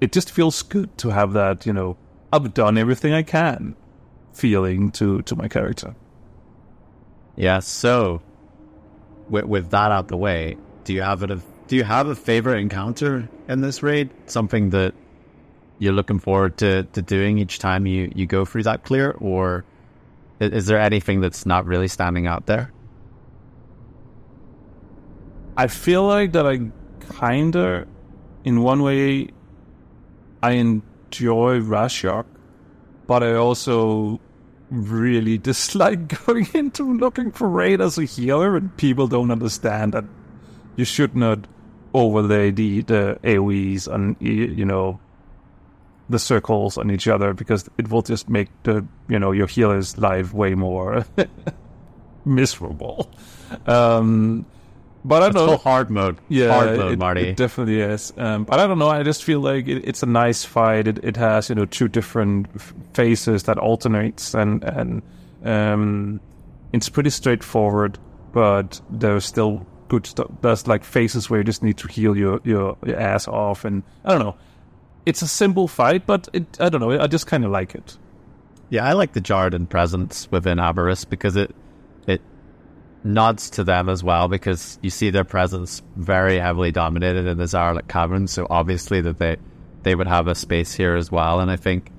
it 0.00 0.12
just 0.12 0.30
feels 0.30 0.62
good 0.62 0.96
to 0.98 1.10
have 1.10 1.32
that. 1.32 1.66
You 1.66 1.72
know, 1.72 1.96
I've 2.32 2.54
done 2.54 2.78
everything 2.78 3.12
I 3.12 3.22
can, 3.22 3.74
feeling 4.32 4.90
to 4.92 5.22
to 5.22 5.36
my 5.36 5.48
character. 5.48 5.94
Yeah. 7.36 7.60
So 7.60 8.22
with 9.28 9.46
with 9.46 9.70
that 9.70 9.90
out 9.90 10.08
the 10.08 10.16
way, 10.16 10.56
do 10.84 10.92
you 10.92 11.02
have? 11.02 11.22
A, 11.22 11.40
do 11.66 11.76
you 11.76 11.84
have 11.84 12.06
a 12.06 12.14
favorite 12.14 12.60
encounter 12.60 13.28
in 13.48 13.60
this 13.60 13.82
raid? 13.82 14.10
Something 14.26 14.70
that 14.70 14.94
you're 15.78 15.92
looking 15.92 16.18
forward 16.18 16.56
to, 16.58 16.82
to 16.84 17.02
doing 17.02 17.38
each 17.38 17.58
time 17.58 17.86
you, 17.86 18.10
you 18.14 18.26
go 18.26 18.44
through 18.44 18.64
that 18.64 18.82
clear, 18.84 19.12
or 19.20 19.64
is 20.40 20.66
there 20.66 20.78
anything 20.78 21.20
that's 21.20 21.44
not 21.46 21.66
really 21.66 21.88
standing 21.88 22.26
out 22.26 22.46
there? 22.46 22.72
I 25.56 25.66
feel 25.66 26.06
like 26.06 26.32
that 26.32 26.46
I 26.46 26.70
kinda, 27.18 27.86
in 28.44 28.62
one 28.62 28.82
way, 28.82 29.30
I 30.42 30.52
enjoy 30.52 31.60
Rashok, 31.60 32.26
but 33.06 33.22
I 33.22 33.34
also 33.34 34.20
really 34.70 35.38
dislike 35.50 36.24
going 36.26 36.46
into 36.54 36.96
looking 36.96 37.32
for 37.32 37.48
raid 37.48 37.80
as 37.80 37.98
a 37.98 38.04
healer, 38.04 38.56
and 38.56 38.76
people 38.76 39.08
don't 39.08 39.30
understand 39.30 39.94
that 39.94 40.04
you 40.76 40.84
should 40.84 41.16
not 41.16 41.46
overlay 41.94 42.50
the 42.50 42.82
the 42.82 43.18
AOE's 43.24 43.88
and, 43.88 44.14
you 44.20 44.64
know 44.64 45.00
the 46.10 46.18
circles 46.18 46.78
on 46.78 46.90
each 46.90 47.06
other 47.08 47.34
because 47.34 47.68
it 47.78 47.90
will 47.90 48.02
just 48.02 48.28
make 48.28 48.48
the 48.62 48.84
you 49.08 49.18
know 49.18 49.32
your 49.32 49.46
healer's 49.46 49.98
life 49.98 50.32
way 50.32 50.54
more 50.54 51.04
miserable. 52.24 53.10
Um, 53.66 54.46
but 55.04 55.22
I 55.22 55.26
It's 55.28 55.36
don't 55.36 55.46
know. 55.46 55.56
hard 55.56 55.90
mode. 55.90 56.18
Yeah, 56.28 56.52
hard 56.52 56.76
mode, 56.76 56.92
it, 56.92 56.98
Marty. 56.98 57.20
it 57.28 57.36
definitely 57.36 57.80
is. 57.80 58.12
Um, 58.16 58.44
but 58.44 58.58
I 58.60 58.66
don't 58.66 58.78
know. 58.78 58.88
I 58.88 59.02
just 59.02 59.24
feel 59.24 59.40
like 59.40 59.66
it, 59.68 59.84
it's 59.86 60.02
a 60.02 60.06
nice 60.06 60.44
fight. 60.44 60.86
It, 60.88 60.98
it 61.04 61.16
has 61.16 61.48
you 61.48 61.54
know 61.54 61.64
two 61.64 61.88
different 61.88 62.48
f- 62.54 62.74
phases 62.94 63.44
that 63.44 63.58
alternates, 63.58 64.34
and 64.34 64.64
and 64.64 65.02
um, 65.44 66.20
it's 66.72 66.88
pretty 66.88 67.10
straightforward. 67.10 67.98
But 68.32 68.80
there's 68.90 69.24
still 69.24 69.66
good 69.88 70.06
stuff. 70.06 70.30
There's 70.42 70.66
like 70.66 70.84
phases 70.84 71.30
where 71.30 71.40
you 71.40 71.44
just 71.44 71.62
need 71.62 71.78
to 71.78 71.88
heal 71.88 72.16
your 72.16 72.40
your, 72.44 72.76
your 72.84 72.98
ass 72.98 73.28
off, 73.28 73.64
and 73.64 73.82
I 74.04 74.10
don't 74.10 74.20
know. 74.20 74.36
It's 75.08 75.22
a 75.22 75.26
simple 75.26 75.68
fight, 75.68 76.06
but 76.06 76.28
it, 76.34 76.60
I 76.60 76.68
don't 76.68 76.82
know. 76.82 77.00
I 77.00 77.06
just 77.06 77.26
kind 77.26 77.42
of 77.42 77.50
like 77.50 77.74
it. 77.74 77.96
Yeah, 78.68 78.84
I 78.84 78.92
like 78.92 79.14
the 79.14 79.22
Djaradin 79.22 79.66
presence 79.70 80.30
within 80.30 80.58
Aberrus 80.58 81.08
because 81.08 81.34
it 81.34 81.54
it 82.06 82.20
nods 83.02 83.48
to 83.50 83.64
them 83.64 83.88
as 83.88 84.04
well 84.04 84.28
because 84.28 84.78
you 84.82 84.90
see 84.90 85.08
their 85.08 85.24
presence 85.24 85.80
very 85.96 86.38
heavily 86.38 86.72
dominated 86.72 87.26
in 87.26 87.38
the 87.38 87.44
Zaralek 87.44 87.88
Cavern, 87.88 88.26
so 88.26 88.46
obviously 88.50 89.00
that 89.00 89.16
they 89.18 89.38
they 89.82 89.94
would 89.94 90.08
have 90.08 90.26
a 90.26 90.34
space 90.34 90.74
here 90.74 90.94
as 90.94 91.10
well. 91.10 91.40
And 91.40 91.50
I 91.50 91.56
think, 91.56 91.90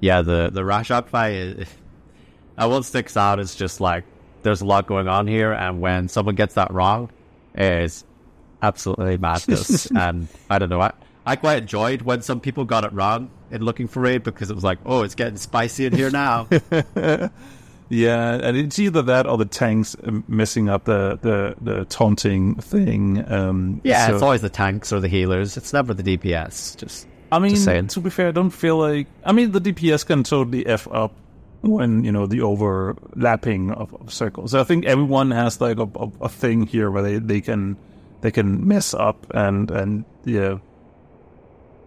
yeah, 0.00 0.22
the 0.22 0.50
the 0.52 0.62
Rashok 0.62 1.06
fight, 1.06 1.68
uh, 2.58 2.66
what 2.66 2.84
sticks 2.84 3.16
out 3.16 3.38
is 3.38 3.54
just 3.54 3.80
like 3.80 4.02
there's 4.42 4.60
a 4.60 4.66
lot 4.66 4.88
going 4.88 5.06
on 5.06 5.28
here, 5.28 5.52
and 5.52 5.80
when 5.80 6.08
someone 6.08 6.34
gets 6.34 6.54
that 6.54 6.72
wrong, 6.72 7.10
is 7.54 8.04
absolutely 8.60 9.18
madness. 9.18 9.86
and 9.94 10.26
I 10.50 10.58
don't 10.58 10.68
know, 10.68 10.80
I 10.80 10.92
I 11.26 11.36
quite 11.36 11.58
enjoyed 11.62 12.02
when 12.02 12.22
some 12.22 12.40
people 12.40 12.64
got 12.64 12.84
it 12.84 12.92
wrong 12.92 13.30
in 13.50 13.62
looking 13.62 13.88
for 13.88 14.00
raid 14.00 14.22
because 14.22 14.50
it 14.50 14.54
was 14.54 14.64
like, 14.64 14.78
oh, 14.86 15.02
it's 15.02 15.14
getting 15.14 15.36
spicy 15.36 15.86
in 15.86 15.92
here 15.94 16.10
now. 16.10 16.48
Yeah, 17.92 18.34
and 18.34 18.56
it's 18.56 18.78
either 18.78 19.02
that 19.02 19.26
or 19.26 19.36
the 19.36 19.44
tanks 19.44 19.96
messing 20.28 20.68
up 20.68 20.84
the 20.84 21.18
the, 21.20 21.56
the 21.60 21.84
taunting 21.86 22.54
thing. 22.54 23.24
Um, 23.30 23.80
Yeah, 23.82 24.06
so- 24.06 24.14
it's 24.14 24.22
always 24.22 24.42
the 24.42 24.48
tanks 24.48 24.92
or 24.92 25.00
the 25.00 25.08
healers. 25.08 25.56
It's 25.56 25.72
never 25.72 25.92
the 25.92 26.04
DPS. 26.04 26.76
Just 26.76 27.08
I 27.32 27.40
mean, 27.40 27.56
Just 27.56 27.90
to 27.94 28.00
be 28.00 28.10
fair, 28.10 28.28
I 28.28 28.30
don't 28.30 28.50
feel 28.50 28.76
like. 28.78 29.08
I 29.24 29.32
mean, 29.32 29.50
the 29.50 29.60
DPS 29.60 30.06
can 30.06 30.22
totally 30.22 30.64
f 30.66 30.86
up 30.92 31.14
when 31.62 32.04
you 32.04 32.12
know 32.12 32.26
the 32.26 32.42
overlapping 32.42 33.72
of, 33.72 33.92
of 34.00 34.12
circles. 34.12 34.54
I 34.54 34.62
think 34.62 34.84
everyone 34.86 35.32
has 35.32 35.60
like 35.60 35.78
a, 35.78 35.88
a, 35.96 36.10
a 36.22 36.28
thing 36.28 36.66
here 36.68 36.92
where 36.92 37.02
they, 37.02 37.18
they 37.18 37.40
can 37.40 37.76
they 38.20 38.30
can 38.30 38.68
mess 38.68 38.94
up 38.94 39.26
and 39.34 39.68
and 39.72 40.04
yeah. 40.24 40.58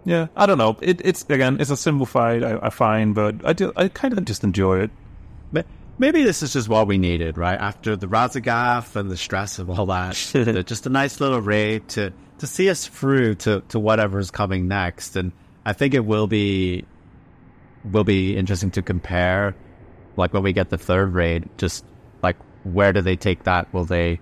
Yeah, 0.06 0.28
I 0.36 0.46
don't 0.46 0.58
know. 0.58 0.78
It, 0.82 1.02
it's 1.04 1.24
again, 1.30 1.58
it's 1.60 1.70
a 1.70 1.78
simple 1.78 2.06
fight. 2.06 2.44
I, 2.44 2.58
I 2.62 2.70
find, 2.70 3.16
but 3.16 3.36
I 3.46 3.54
do, 3.54 3.72
I 3.76 3.88
kind 3.88 4.18
of 4.18 4.26
just 4.26 4.44
enjoy 4.44 4.80
it. 4.82 4.92
Ma- 5.52 5.64
maybe 5.98 6.24
this 6.24 6.44
is 6.44 6.54
just 6.54 6.68
what 6.68 6.88
we 6.88 6.98
needed, 6.98 7.38
right? 7.38 7.60
After 7.60 7.96
the 7.96 8.08
Raszageth 8.08 8.96
and 8.96 9.10
the 9.10 9.18
stress 9.18 9.60
of 9.60 9.70
all 9.70 9.86
that, 9.88 10.14
just 10.66 10.86
a 10.86 10.90
nice 10.90 11.22
little 11.22 11.42
raid 11.42 11.88
to 11.90 12.12
to 12.40 12.48
see 12.48 12.70
us 12.70 12.88
through 12.88 13.36
to 13.36 13.62
to 13.70 13.80
whatever's 13.80 14.32
coming 14.32 14.68
next. 14.68 15.16
And 15.16 15.32
I 15.66 15.74
think 15.74 15.94
it 15.94 16.06
will 16.06 16.28
be 16.28 16.86
will 17.90 18.04
be 18.04 18.36
interesting 18.36 18.72
to 18.72 18.82
compare. 18.82 19.56
Like 20.16 20.34
when 20.34 20.44
we 20.44 20.54
get 20.54 20.70
the 20.70 20.78
third 20.78 21.14
raid, 21.14 21.50
just 21.58 21.86
like 22.22 22.36
where 22.64 22.94
do 22.94 23.02
they 23.02 23.16
take 23.16 23.44
that? 23.44 23.74
Will 23.74 23.86
they 23.86 24.20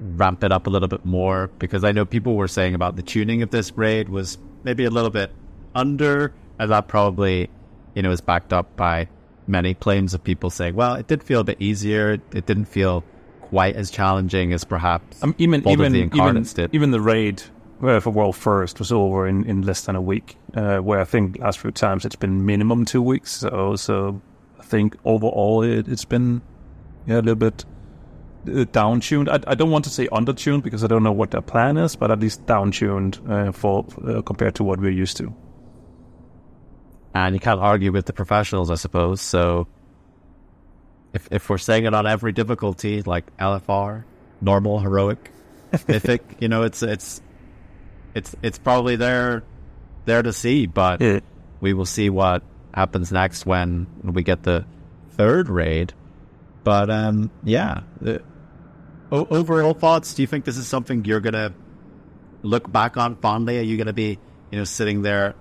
ramp 0.00 0.42
it 0.42 0.50
up 0.50 0.66
a 0.66 0.70
little 0.70 0.88
bit 0.88 1.04
more? 1.04 1.48
Because 1.58 1.84
I 1.84 1.92
know 1.92 2.04
people 2.04 2.36
were 2.36 2.48
saying 2.48 2.74
about 2.74 2.96
the 2.96 3.02
tuning 3.02 3.42
of 3.42 3.50
this 3.50 3.72
raid 3.76 4.08
was 4.08 4.38
maybe 4.64 4.84
a 4.84 4.90
little 4.90 5.10
bit 5.10 5.30
under, 5.74 6.32
and 6.58 6.70
that 6.70 6.88
probably, 6.88 7.48
you 7.94 8.02
know, 8.02 8.10
is 8.10 8.20
backed 8.20 8.52
up 8.52 8.74
by 8.76 9.08
many 9.46 9.74
claims 9.74 10.14
of 10.14 10.24
people 10.24 10.50
saying, 10.50 10.74
well, 10.74 10.94
it 10.94 11.06
did 11.06 11.22
feel 11.22 11.40
a 11.40 11.44
bit 11.44 11.60
easier. 11.60 12.18
It 12.32 12.46
didn't 12.46 12.64
feel 12.66 13.04
quite 13.40 13.76
as 13.76 13.90
challenging 13.90 14.52
as 14.52 14.64
perhaps 14.64 15.22
um, 15.22 15.34
even 15.38 15.60
even 15.68 15.92
the 15.92 15.98
even, 15.98 16.10
Incarnates 16.10 16.54
did. 16.54 16.74
even 16.74 16.90
the 16.90 17.00
raid 17.00 17.42
uh, 17.82 18.00
for 18.00 18.10
World 18.10 18.36
First 18.36 18.78
was 18.78 18.90
over 18.90 19.28
in, 19.28 19.44
in 19.44 19.62
less 19.62 19.82
than 19.82 19.96
a 19.96 20.02
week. 20.02 20.36
Uh, 20.54 20.78
where 20.78 21.00
I 21.00 21.04
think 21.04 21.38
last 21.38 21.58
few 21.58 21.70
times 21.70 22.04
it's 22.04 22.16
been 22.16 22.46
minimum 22.46 22.84
two 22.84 23.02
weeks. 23.02 23.30
So 23.32 23.76
so 23.76 24.20
I 24.58 24.62
think 24.62 24.96
overall 25.04 25.62
it, 25.62 25.88
it's 25.88 26.04
been 26.04 26.42
yeah 27.06 27.16
a 27.16 27.22
little 27.22 27.34
bit 27.34 27.64
uh, 28.48 28.64
down 28.72 29.00
tuned. 29.00 29.28
I, 29.28 29.40
I 29.46 29.54
don't 29.54 29.70
want 29.70 29.84
to 29.84 29.90
say 29.90 30.08
under 30.12 30.32
tuned 30.32 30.62
because 30.62 30.84
I 30.84 30.86
don't 30.86 31.02
know 31.02 31.12
what 31.12 31.30
their 31.30 31.40
plan 31.42 31.76
is, 31.76 31.96
but 31.96 32.10
at 32.10 32.20
least 32.20 32.44
down 32.46 32.70
tuned 32.72 33.18
uh, 33.28 33.52
for 33.52 33.84
uh, 34.06 34.22
compared 34.22 34.54
to 34.56 34.64
what 34.64 34.78
we're 34.80 34.90
used 34.90 35.16
to. 35.18 35.34
and 37.14 37.34
you 37.34 37.40
can't 37.40 37.60
argue 37.60 37.92
with 37.92 38.06
the 38.06 38.12
professionals, 38.12 38.70
I 38.70 38.74
suppose. 38.74 39.20
So, 39.20 39.66
if 41.12 41.28
if 41.30 41.48
we're 41.48 41.58
saying 41.58 41.84
it 41.84 41.94
on 41.94 42.06
every 42.06 42.32
difficulty, 42.32 43.02
like 43.02 43.24
LFR, 43.36 44.04
normal, 44.40 44.80
heroic, 44.80 45.30
mythic, 45.88 46.22
you 46.40 46.48
know, 46.48 46.62
it's 46.62 46.82
it's 46.82 47.22
it's 48.14 48.34
it's 48.42 48.58
probably 48.58 48.96
there 48.96 49.44
there 50.06 50.22
to 50.22 50.32
see. 50.32 50.66
But 50.66 51.00
Yeah. 51.00 51.20
we 51.60 51.72
will 51.72 51.86
see 51.86 52.10
what 52.10 52.42
happens 52.74 53.12
next 53.12 53.46
when 53.46 53.86
we 54.02 54.22
get 54.24 54.42
the 54.42 54.64
third 55.12 55.48
raid. 55.48 55.92
But 56.64 56.90
um, 56.90 57.30
yeah, 57.44 57.82
o- 59.14 59.26
overall 59.30 59.74
thoughts. 59.74 60.14
Do 60.14 60.22
you 60.22 60.26
think 60.26 60.44
this 60.44 60.56
is 60.56 60.66
something 60.66 61.04
you're 61.04 61.20
gonna 61.20 61.54
look 62.42 62.70
back 62.70 62.96
on 62.96 63.16
fondly? 63.16 63.58
Are 63.58 63.62
you 63.62 63.76
gonna 63.76 63.92
be 63.92 64.18
you 64.50 64.58
know 64.58 64.64
sitting 64.64 65.02
there 65.02 65.34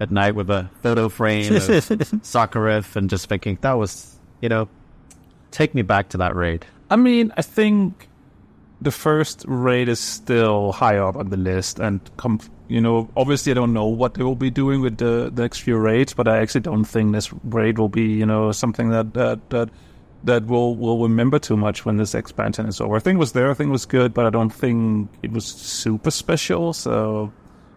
at 0.00 0.10
night 0.10 0.34
with 0.34 0.50
a 0.50 0.70
photo 0.82 1.08
frame 1.08 1.54
of 1.54 1.62
Sarkareth 1.62 2.96
and 2.96 3.10
just 3.10 3.28
thinking 3.28 3.58
that 3.60 3.74
was 3.74 4.18
you 4.40 4.48
know 4.48 4.68
take 5.50 5.74
me 5.74 5.82
back 5.82 6.08
to 6.10 6.18
that 6.18 6.34
raid? 6.34 6.66
I 6.90 6.96
mean, 6.96 7.32
I 7.36 7.42
think 7.42 8.08
the 8.80 8.90
first 8.90 9.44
raid 9.46 9.88
is 9.88 10.00
still 10.00 10.72
high 10.72 10.96
up 10.96 11.16
on 11.16 11.28
the 11.28 11.36
list, 11.36 11.78
and 11.80 12.00
com- 12.16 12.40
you 12.68 12.80
know, 12.80 13.10
obviously, 13.16 13.52
I 13.52 13.54
don't 13.54 13.72
know 13.72 13.86
what 13.86 14.14
they 14.14 14.22
will 14.22 14.36
be 14.36 14.50
doing 14.50 14.80
with 14.80 14.98
the, 14.98 15.30
the 15.34 15.42
next 15.42 15.60
few 15.60 15.76
raids, 15.76 16.14
but 16.14 16.28
I 16.28 16.38
actually 16.38 16.62
don't 16.62 16.84
think 16.84 17.12
this 17.12 17.32
raid 17.44 17.78
will 17.78 17.88
be, 17.88 18.04
you 18.04 18.26
know, 18.26 18.52
something 18.52 18.90
that 18.90 19.14
that 19.14 19.50
that 19.50 19.70
that 20.24 20.44
we'll 20.46 20.74
will 20.74 20.98
remember 21.02 21.38
too 21.38 21.56
much 21.56 21.84
when 21.84 21.96
this 21.96 22.14
expansion 22.14 22.66
is 22.66 22.80
over. 22.80 22.96
I 22.96 22.98
think 22.98 23.16
it 23.16 23.20
was 23.20 23.32
there, 23.32 23.50
I 23.50 23.54
think 23.54 23.68
it 23.68 23.72
was 23.72 23.86
good, 23.86 24.14
but 24.14 24.26
I 24.26 24.30
don't 24.30 24.50
think 24.50 25.10
it 25.22 25.30
was 25.30 25.44
super 25.44 26.10
special. 26.10 26.72
So, 26.72 27.32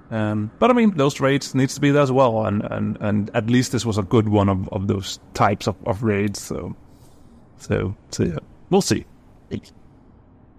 um, 0.09 0.51
but 0.59 0.69
I 0.69 0.73
mean, 0.73 0.97
those 0.97 1.19
raids 1.19 1.53
needs 1.53 1.75
to 1.75 1.81
be 1.81 1.91
there 1.91 2.01
as 2.01 2.11
well, 2.11 2.45
and 2.45 2.63
and 2.63 2.97
and 2.99 3.29
at 3.33 3.49
least 3.49 3.71
this 3.71 3.85
was 3.85 3.97
a 3.97 4.03
good 4.03 4.29
one 4.29 4.49
of, 4.49 4.67
of 4.69 4.87
those 4.87 5.19
types 5.33 5.67
of, 5.67 5.75
of 5.85 6.03
raids. 6.03 6.41
So, 6.41 6.75
so 7.57 7.95
so 8.09 8.23
yeah, 8.23 8.39
we'll 8.69 8.81
see. 8.81 9.05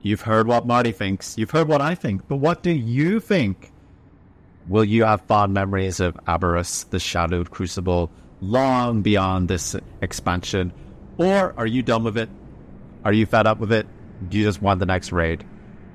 You've 0.03 0.23
heard 0.23 0.49
what 0.49 0.67
Marty 0.67 0.93
thinks. 0.93 1.39
You've 1.39 1.53
heard 1.53 1.69
what 1.69 1.81
I 1.81 1.95
think. 1.95 2.27
But 2.27 2.37
what 2.37 2.63
do 2.63 2.73
you 2.73 3.21
think? 3.21 3.73
Will 4.69 4.85
you 4.85 5.05
have 5.05 5.23
fond 5.23 5.55
memories 5.55 6.01
of 6.01 6.15
Aberrus, 6.27 6.89
the 6.91 6.99
Shadowed 7.01 7.51
Crucible, 7.51 8.11
long 8.41 9.03
beyond 9.03 9.49
this 9.49 9.77
expansion? 10.01 10.73
Or 11.19 11.55
are 11.57 11.67
you 11.67 11.83
done 11.83 12.05
with 12.05 12.17
it? 12.17 12.29
Are 13.05 13.13
you 13.13 13.27
fed 13.27 13.47
up 13.47 13.59
with 13.59 13.73
it? 13.73 13.87
Do 14.29 14.39
you 14.39 14.45
just 14.45 14.63
want 14.63 14.81
the 14.81 14.87
next 14.87 15.13
raid? 15.13 15.45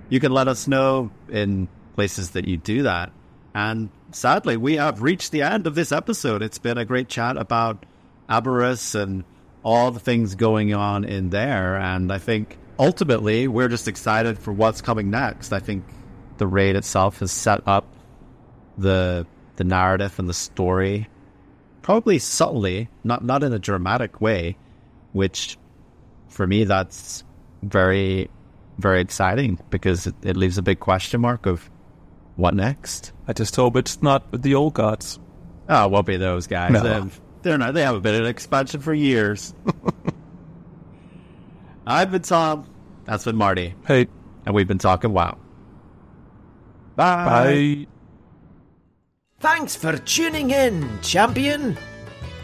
You 0.10 0.20
can 0.20 0.32
let 0.32 0.48
us 0.48 0.68
know 0.68 1.12
in 1.30 1.68
places 1.96 2.32
that 2.32 2.48
you 2.48 2.58
do 2.58 2.84
that. 2.84 3.12
And 3.54 3.90
sadly, 4.12 4.58
we 4.58 4.76
have 4.76 5.02
reached 5.02 5.32
the 5.32 5.42
end 5.42 5.68
of 5.68 5.76
this 5.76 5.92
episode. 5.92 6.42
It's 6.42 6.60
been 6.60 6.78
a 6.78 6.86
great 6.86 7.10
chat 7.10 7.38
about 7.38 7.86
Aberrus 8.30 8.94
and 8.94 9.24
all 9.64 9.92
the 9.92 10.00
things 10.00 10.36
going 10.36 10.74
on 10.74 11.04
in 11.04 11.30
there. 11.30 11.76
And 11.78 12.12
I 12.12 12.20
think 12.20 12.58
ultimately, 12.78 13.48
we're 13.48 13.70
just 13.70 13.88
excited 13.88 14.38
for 14.38 14.54
what's 14.54 14.82
coming 14.82 15.10
next. 15.10 15.52
I 15.54 15.60
think 15.60 15.84
the 16.38 16.48
raid 16.48 16.76
itself 16.76 17.20
has 17.20 17.32
set 17.32 17.62
up 17.68 17.86
the 18.78 19.26
the 19.56 19.64
narrative 19.64 20.20
and 20.20 20.30
the 20.30 20.36
story 20.36 21.08
probably 21.88 22.20
subtly, 22.20 22.90
not 23.06 23.24
not 23.24 23.44
in 23.44 23.54
a 23.54 23.60
dramatic 23.60 24.20
way, 24.20 24.58
which 25.18 25.58
for 26.30 26.48
me 26.48 26.64
that's 26.64 27.26
very 27.64 28.30
very 28.78 29.02
exciting 29.02 29.60
because 29.70 30.08
it, 30.08 30.16
it 30.22 30.38
leaves 30.38 30.58
a 30.58 30.62
big 30.62 30.80
question 30.80 31.20
mark 31.20 31.46
of 31.46 31.70
what 32.36 32.54
next. 32.54 33.12
I 33.28 33.34
just 33.34 33.56
hope 33.56 33.76
it's 33.76 34.02
not 34.02 34.32
the 34.32 34.56
old 34.56 34.76
gods. 34.76 35.20
Oh, 35.68 35.86
it 35.86 35.92
won't 35.92 36.06
be 36.06 36.18
those 36.18 36.48
guys. 36.48 36.72
No. 36.72 36.82
They've, 36.82 37.22
they're 37.42 37.58
not. 37.58 37.74
They 37.74 37.82
haven't 37.82 38.02
been 38.02 38.16
in 38.16 38.26
expansion 38.26 38.80
for 38.80 38.94
years. 38.94 39.54
I've 41.88 42.12
been 42.12 42.22
Tom. 42.22 42.70
That's 43.06 43.24
been 43.24 43.38
Marty, 43.38 43.74
Hey, 43.86 44.08
and 44.46 44.54
we've 44.54 44.68
been 44.68 44.78
talking 44.78 45.14
WoW. 45.14 45.38
Bye. 46.96 47.26
bye. 47.26 47.88
Thanks 49.40 49.76
for 49.76 49.98
tuning 49.98 50.52
in, 50.52 51.00
champion. 51.02 51.78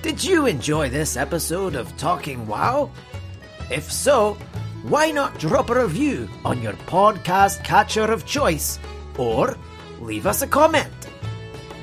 Did 0.04 0.22
you 0.22 0.48
enjoy 0.48 0.90
this 0.90 1.16
episode 1.16 1.76
of 1.76 1.96
Talking 1.96 2.46
WoW? 2.46 2.92
If 3.72 3.90
so, 3.90 4.34
why 4.84 5.12
not 5.12 5.40
drop 5.40 5.70
a 5.70 5.82
review 5.82 6.28
on 6.44 6.62
your 6.62 6.74
podcast 6.74 7.64
catcher 7.64 8.12
of 8.12 8.26
choice 8.26 8.80
or 9.18 9.58
leave 10.02 10.28
us 10.28 10.42
a 10.42 10.48
comment? 10.48 10.92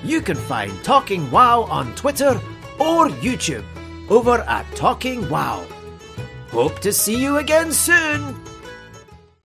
You 0.04 0.20
can 0.20 0.36
find 0.36 0.70
Talking 0.84 1.30
WoW 1.30 1.62
on 1.62 1.94
Twitter 1.94 2.38
or 2.78 3.08
YouTube 3.08 3.64
over 4.10 4.40
at 4.42 4.70
Talking 4.76 5.26
WoW. 5.30 5.66
Hope 6.50 6.78
to 6.80 6.92
see 6.92 7.16
you 7.16 7.38
again 7.38 7.72
soon. 7.72 8.38